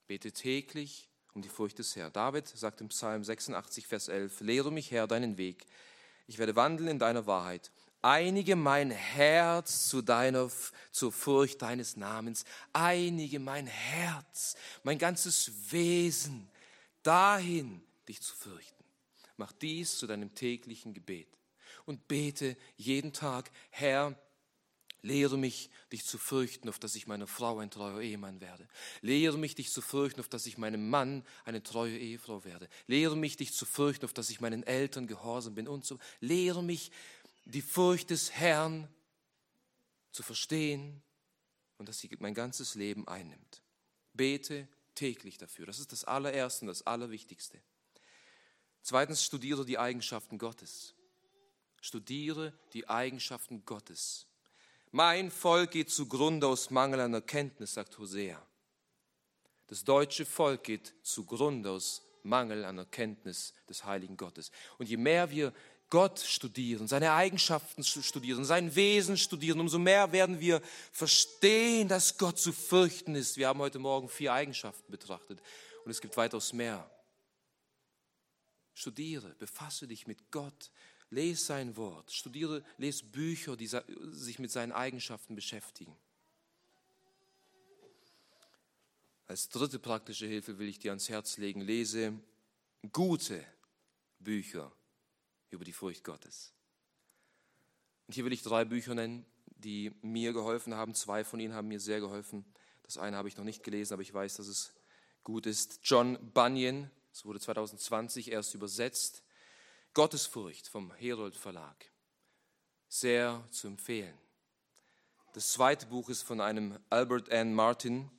Bete 0.09 0.31
täglich 0.31 1.07
um 1.35 1.43
die 1.43 1.49
Furcht 1.49 1.77
des 1.77 1.95
Herrn. 1.95 2.11
David 2.11 2.47
sagt 2.47 2.81
im 2.81 2.87
Psalm 2.87 3.23
86, 3.23 3.85
Vers 3.85 4.07
11, 4.07 4.39
lehre 4.41 4.71
mich, 4.71 4.89
Herr, 4.89 5.05
deinen 5.05 5.37
Weg. 5.37 5.67
Ich 6.25 6.39
werde 6.39 6.55
wandeln 6.55 6.89
in 6.89 6.97
deiner 6.97 7.27
Wahrheit. 7.27 7.71
Einige 8.01 8.55
mein 8.55 8.89
Herz 8.89 9.87
zu 9.87 10.01
deiner, 10.01 10.49
zur 10.91 11.11
Furcht 11.11 11.61
deines 11.61 11.95
Namens. 11.95 12.43
Einige 12.73 13.37
mein 13.37 13.67
Herz, 13.67 14.55
mein 14.81 14.97
ganzes 14.97 15.71
Wesen 15.71 16.49
dahin, 17.03 17.83
dich 18.07 18.19
zu 18.19 18.35
fürchten. 18.35 18.83
Mach 19.37 19.51
dies 19.51 19.99
zu 19.99 20.07
deinem 20.07 20.33
täglichen 20.33 20.95
Gebet 20.95 21.27
und 21.85 22.07
bete 22.07 22.57
jeden 22.77 23.13
Tag, 23.13 23.51
Herr, 23.69 24.19
Lehre 25.01 25.37
mich, 25.37 25.69
dich 25.91 26.05
zu 26.05 26.17
fürchten, 26.17 26.67
auf 26.67 26.79
dass 26.79 26.95
ich 26.95 27.07
meiner 27.07 27.27
Frau 27.27 27.59
ein 27.59 27.71
treuer 27.71 28.01
Ehemann 28.01 28.41
werde. 28.41 28.67
Lehre 29.01 29.37
mich, 29.37 29.55
dich 29.55 29.71
zu 29.71 29.81
fürchten, 29.81 30.19
auf 30.19 30.27
dass 30.27 30.45
ich 30.45 30.57
meinem 30.57 30.89
Mann 30.89 31.25
eine 31.45 31.63
treue 31.63 31.97
Ehefrau 31.97 32.43
werde. 32.43 32.67
Lehre 32.87 33.15
mich, 33.15 33.37
dich 33.37 33.53
zu 33.53 33.65
fürchten, 33.65 34.05
auf 34.05 34.13
dass 34.13 34.29
ich 34.29 34.41
meinen 34.41 34.63
Eltern 34.63 35.07
gehorsam 35.07 35.55
bin 35.55 35.67
und 35.67 35.85
so. 35.85 35.99
Lehre 36.19 36.61
mich, 36.61 36.91
die 37.45 37.61
Furcht 37.61 38.09
des 38.09 38.31
Herrn 38.31 38.87
zu 40.11 40.21
verstehen 40.21 41.01
und 41.77 41.87
dass 41.87 41.99
sie 41.99 42.09
mein 42.19 42.33
ganzes 42.33 42.75
Leben 42.75 43.07
einnimmt. 43.07 43.63
Bete 44.13 44.67
täglich 44.95 45.37
dafür. 45.37 45.65
Das 45.65 45.79
ist 45.79 45.93
das 45.93 46.03
allererste 46.03 46.65
und 46.65 46.67
das 46.67 46.85
Allerwichtigste. 46.85 47.61
Zweitens, 48.81 49.23
studiere 49.23 49.65
die 49.65 49.77
Eigenschaften 49.77 50.37
Gottes. 50.37 50.93
Studiere 51.81 52.53
die 52.73 52.89
Eigenschaften 52.89 53.63
Gottes. 53.65 54.27
Mein 54.91 55.29
Volk 55.29 55.71
geht 55.71 55.91
zugrunde 55.91 56.47
aus 56.47 56.71
Mangel 56.71 56.99
an 57.01 57.13
Erkenntnis, 57.13 57.75
sagt 57.75 57.97
Hosea. 57.99 58.41
Das 59.67 59.83
deutsche 59.83 60.25
Volk 60.25 60.63
geht 60.63 60.95
zugrunde 61.03 61.69
aus 61.69 62.01
Mangel 62.23 62.65
an 62.65 62.79
Erkenntnis 62.79 63.53
des 63.69 63.85
heiligen 63.85 64.17
Gottes. 64.17 64.51
Und 64.79 64.89
je 64.89 64.97
mehr 64.97 65.29
wir 65.29 65.53
Gott 65.91 66.19
studieren, 66.19 66.87
seine 66.87 67.13
Eigenschaften 67.13 67.83
studieren, 67.83 68.45
sein 68.45 68.75
Wesen 68.75 69.17
studieren, 69.17 69.59
umso 69.59 69.79
mehr 69.79 70.11
werden 70.11 70.39
wir 70.39 70.61
verstehen, 70.91 71.87
dass 71.87 72.17
Gott 72.17 72.39
zu 72.39 72.51
fürchten 72.51 73.15
ist. 73.15 73.37
Wir 73.37 73.47
haben 73.47 73.59
heute 73.59 73.79
Morgen 73.79 74.09
vier 74.09 74.33
Eigenschaften 74.33 74.91
betrachtet 74.91 75.41
und 75.85 75.91
es 75.91 76.01
gibt 76.01 76.17
weitaus 76.17 76.53
mehr. 76.53 76.89
Studiere, 78.73 79.35
befasse 79.35 79.87
dich 79.87 80.07
mit 80.07 80.31
Gott, 80.31 80.71
lese 81.09 81.43
sein 81.43 81.75
Wort, 81.75 82.11
studiere, 82.11 82.63
lese 82.77 83.05
Bücher, 83.05 83.57
die 83.57 83.67
sich 84.11 84.39
mit 84.39 84.51
seinen 84.51 84.71
Eigenschaften 84.71 85.35
beschäftigen. 85.35 85.95
Als 89.27 89.49
dritte 89.49 89.77
praktische 89.77 90.25
Hilfe 90.25 90.57
will 90.57 90.67
ich 90.67 90.79
dir 90.79 90.91
ans 90.91 91.09
Herz 91.09 91.37
legen, 91.37 91.61
lese 91.61 92.13
gute 92.91 93.45
Bücher 94.19 94.71
über 95.51 95.63
die 95.63 95.73
Furcht 95.73 96.03
Gottes. 96.03 96.53
Und 98.07 98.15
hier 98.15 98.25
will 98.25 98.33
ich 98.33 98.41
drei 98.41 98.65
Bücher 98.65 98.95
nennen, 98.95 99.25
die 99.45 99.91
mir 100.01 100.33
geholfen 100.33 100.73
haben. 100.73 100.95
Zwei 100.95 101.23
von 101.23 101.39
ihnen 101.39 101.53
haben 101.53 101.67
mir 101.67 101.79
sehr 101.79 101.99
geholfen. 101.99 102.43
Das 102.83 102.97
eine 102.97 103.17
habe 103.17 103.27
ich 103.27 103.37
noch 103.37 103.43
nicht 103.43 103.63
gelesen, 103.63 103.93
aber 103.93 104.01
ich 104.01 104.13
weiß, 104.13 104.37
dass 104.37 104.47
es 104.47 104.73
gut 105.23 105.45
ist. 105.45 105.79
John 105.83 106.17
Bunyan, 106.33 106.89
es 107.13 107.23
wurde 107.23 107.39
2020 107.39 108.31
erst 108.31 108.55
übersetzt. 108.55 109.21
Gottesfurcht 109.99 110.69
vom 110.69 110.93
Herold 110.93 111.35
Verlag. 111.35 111.91
Sehr 112.87 113.43
zu 113.51 113.67
empfehlen. 113.67 114.17
Das 115.33 115.51
zweite 115.51 115.87
Buch 115.87 116.07
ist 116.07 116.21
von 116.21 116.39
einem 116.39 116.79
Albert 116.89 117.27
N. 117.27 117.53
Martin. 117.53 118.09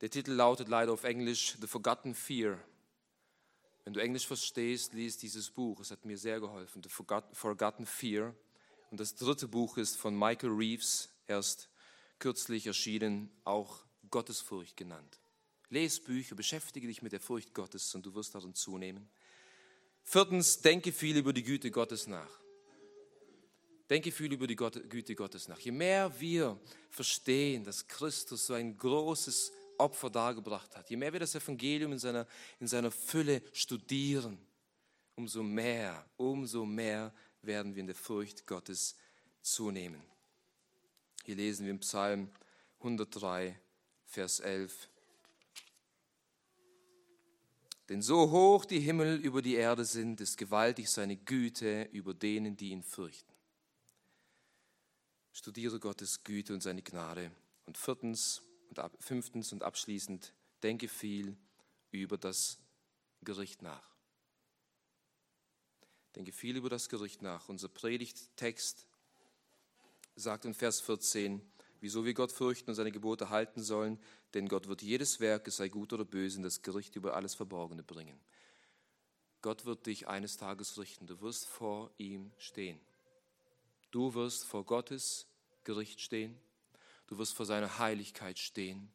Der 0.00 0.10
Titel 0.10 0.30
lautet 0.30 0.68
leider 0.68 0.92
auf 0.92 1.02
Englisch 1.02 1.56
The 1.60 1.66
Forgotten 1.66 2.14
Fear 2.14 2.56
wenn 3.82 3.94
du 3.94 4.00
Englisch 4.00 4.28
verstehst, 4.28 4.92
lies 4.92 5.16
dieses 5.16 5.50
Buch. 5.50 5.80
Es 5.80 5.90
hat 5.90 6.04
mir 6.04 6.16
sehr 6.16 6.38
geholfen. 6.38 6.84
The 6.84 6.88
Forgotten 6.88 7.84
Fear. 7.84 8.32
Und 8.92 9.00
das 9.00 9.16
dritte 9.16 9.48
Buch 9.48 9.76
ist 9.76 9.96
von 9.96 10.16
Michael 10.16 10.50
Reeves, 10.50 11.08
erst 11.26 11.68
kürzlich 12.20 12.68
erschienen, 12.68 13.28
auch 13.42 13.84
Gottesfurcht 14.08 14.76
genannt. 14.76 15.18
Les 15.68 15.98
Bücher, 15.98 16.36
beschäftige 16.36 16.86
dich 16.86 17.02
mit 17.02 17.10
der 17.10 17.18
Furcht 17.18 17.54
Gottes 17.54 17.92
und 17.96 18.06
du 18.06 18.14
wirst 18.14 18.36
darin 18.36 18.54
zunehmen. 18.54 19.10
Viertens, 20.10 20.60
denke 20.60 20.90
viel 20.90 21.16
über 21.18 21.32
die 21.32 21.44
Güte 21.44 21.70
Gottes 21.70 22.08
nach. 22.08 22.40
Denke 23.88 24.10
viel 24.10 24.32
über 24.32 24.48
die 24.48 24.56
Güte 24.56 25.14
Gottes 25.14 25.46
nach. 25.46 25.60
Je 25.60 25.70
mehr 25.70 26.12
wir 26.20 26.58
verstehen, 26.90 27.62
dass 27.62 27.86
Christus 27.86 28.46
so 28.46 28.54
ein 28.54 28.76
großes 28.76 29.52
Opfer 29.78 30.10
dargebracht 30.10 30.74
hat, 30.74 30.90
je 30.90 30.96
mehr 30.96 31.12
wir 31.12 31.20
das 31.20 31.36
Evangelium 31.36 31.92
in 31.92 32.00
seiner, 32.00 32.26
in 32.58 32.66
seiner 32.66 32.90
Fülle 32.90 33.40
studieren, 33.52 34.36
umso 35.14 35.44
mehr, 35.44 36.04
umso 36.16 36.66
mehr 36.66 37.14
werden 37.42 37.76
wir 37.76 37.80
in 37.80 37.86
der 37.86 37.94
Furcht 37.94 38.44
Gottes 38.48 38.96
zunehmen. 39.42 40.02
Hier 41.22 41.36
lesen 41.36 41.66
wir 41.66 41.70
im 41.70 41.78
Psalm 41.78 42.32
103, 42.80 43.56
Vers 44.06 44.40
11. 44.40 44.89
Denn 47.90 48.02
so 48.02 48.30
hoch 48.30 48.64
die 48.64 48.78
Himmel 48.78 49.16
über 49.16 49.42
die 49.42 49.56
Erde 49.56 49.84
sind, 49.84 50.20
ist 50.20 50.38
gewaltig 50.38 50.88
seine 50.88 51.16
Güte 51.16 51.88
über 51.90 52.14
denen, 52.14 52.56
die 52.56 52.70
ihn 52.70 52.84
fürchten. 52.84 53.34
Studiere 55.32 55.80
Gottes 55.80 56.22
Güte 56.22 56.54
und 56.54 56.62
seine 56.62 56.82
Gnade. 56.82 57.32
Und 57.66 57.76
viertens 57.76 58.42
und 58.68 58.78
ab, 58.78 58.96
fünftens 59.00 59.52
und 59.52 59.64
abschließend, 59.64 60.32
denke 60.62 60.86
viel 60.86 61.36
über 61.90 62.16
das 62.16 62.60
Gericht 63.22 63.60
nach. 63.60 63.96
Denke 66.14 66.30
viel 66.30 66.56
über 66.56 66.68
das 66.68 66.88
Gericht 66.88 67.22
nach. 67.22 67.48
Unser 67.48 67.68
Predigttext 67.68 68.86
sagt 70.14 70.44
in 70.44 70.54
Vers 70.54 70.80
14, 70.80 71.42
wieso 71.80 72.04
wir 72.04 72.14
Gott 72.14 72.32
fürchten 72.32 72.70
und 72.70 72.76
seine 72.76 72.92
Gebote 72.92 73.30
halten 73.30 73.62
sollen, 73.62 73.98
denn 74.34 74.48
Gott 74.48 74.68
wird 74.68 74.82
jedes 74.82 75.20
Werk, 75.20 75.48
es 75.48 75.56
sei 75.56 75.68
gut 75.68 75.92
oder 75.92 76.04
böse, 76.04 76.36
in 76.36 76.42
das 76.42 76.62
Gericht 76.62 76.96
über 76.96 77.14
alles 77.14 77.34
Verborgene 77.34 77.82
bringen. 77.82 78.20
Gott 79.42 79.64
wird 79.64 79.86
dich 79.86 80.06
eines 80.06 80.36
Tages 80.36 80.78
richten. 80.78 81.06
Du 81.06 81.20
wirst 81.20 81.48
vor 81.48 81.90
ihm 81.96 82.30
stehen. 82.38 82.78
Du 83.90 84.14
wirst 84.14 84.44
vor 84.44 84.64
Gottes 84.64 85.26
Gericht 85.64 86.00
stehen. 86.00 86.38
Du 87.06 87.18
wirst 87.18 87.34
vor 87.34 87.46
seiner 87.46 87.78
Heiligkeit 87.78 88.38
stehen. 88.38 88.92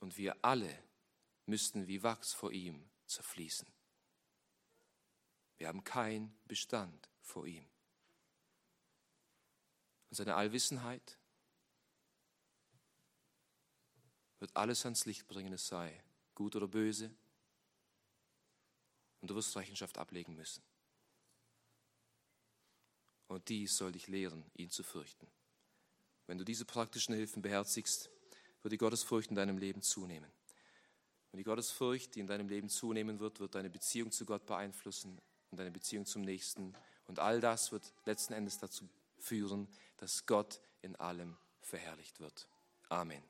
Und 0.00 0.16
wir 0.16 0.42
alle 0.42 0.74
müssten 1.44 1.86
wie 1.86 2.02
Wachs 2.02 2.32
vor 2.32 2.52
ihm 2.52 2.82
zerfließen. 3.06 3.68
Wir 5.58 5.68
haben 5.68 5.84
keinen 5.84 6.34
Bestand 6.48 7.10
vor 7.20 7.46
ihm. 7.46 7.66
Und 10.08 10.16
seine 10.16 10.34
Allwissenheit 10.34 11.19
wird 14.40 14.56
alles 14.56 14.84
ans 14.84 15.04
Licht 15.04 15.28
bringen, 15.28 15.52
es 15.52 15.68
sei 15.68 16.02
gut 16.34 16.56
oder 16.56 16.66
böse. 16.66 17.10
Und 19.20 19.30
du 19.30 19.34
wirst 19.34 19.54
Rechenschaft 19.56 19.98
ablegen 19.98 20.34
müssen. 20.34 20.62
Und 23.28 23.48
dies 23.48 23.76
soll 23.76 23.92
dich 23.92 24.08
lehren, 24.08 24.44
ihn 24.54 24.70
zu 24.70 24.82
fürchten. 24.82 25.28
Wenn 26.26 26.38
du 26.38 26.44
diese 26.44 26.64
praktischen 26.64 27.14
Hilfen 27.14 27.42
beherzigst, 27.42 28.10
wird 28.62 28.72
die 28.72 28.78
Gottesfurcht 28.78 29.30
in 29.30 29.36
deinem 29.36 29.58
Leben 29.58 29.82
zunehmen. 29.82 30.30
Und 31.32 31.36
die 31.36 31.44
Gottesfurcht, 31.44 32.14
die 32.14 32.20
in 32.20 32.26
deinem 32.26 32.48
Leben 32.48 32.68
zunehmen 32.68 33.20
wird, 33.20 33.38
wird 33.38 33.54
deine 33.54 33.70
Beziehung 33.70 34.10
zu 34.10 34.24
Gott 34.24 34.46
beeinflussen 34.46 35.20
und 35.50 35.58
deine 35.58 35.70
Beziehung 35.70 36.06
zum 36.06 36.22
Nächsten. 36.22 36.74
Und 37.06 37.18
all 37.18 37.40
das 37.40 37.70
wird 37.72 37.92
letzten 38.04 38.32
Endes 38.32 38.58
dazu 38.58 38.88
führen, 39.18 39.68
dass 39.98 40.26
Gott 40.26 40.60
in 40.82 40.96
allem 40.96 41.36
verherrlicht 41.60 42.20
wird. 42.20 42.48
Amen. 42.88 43.22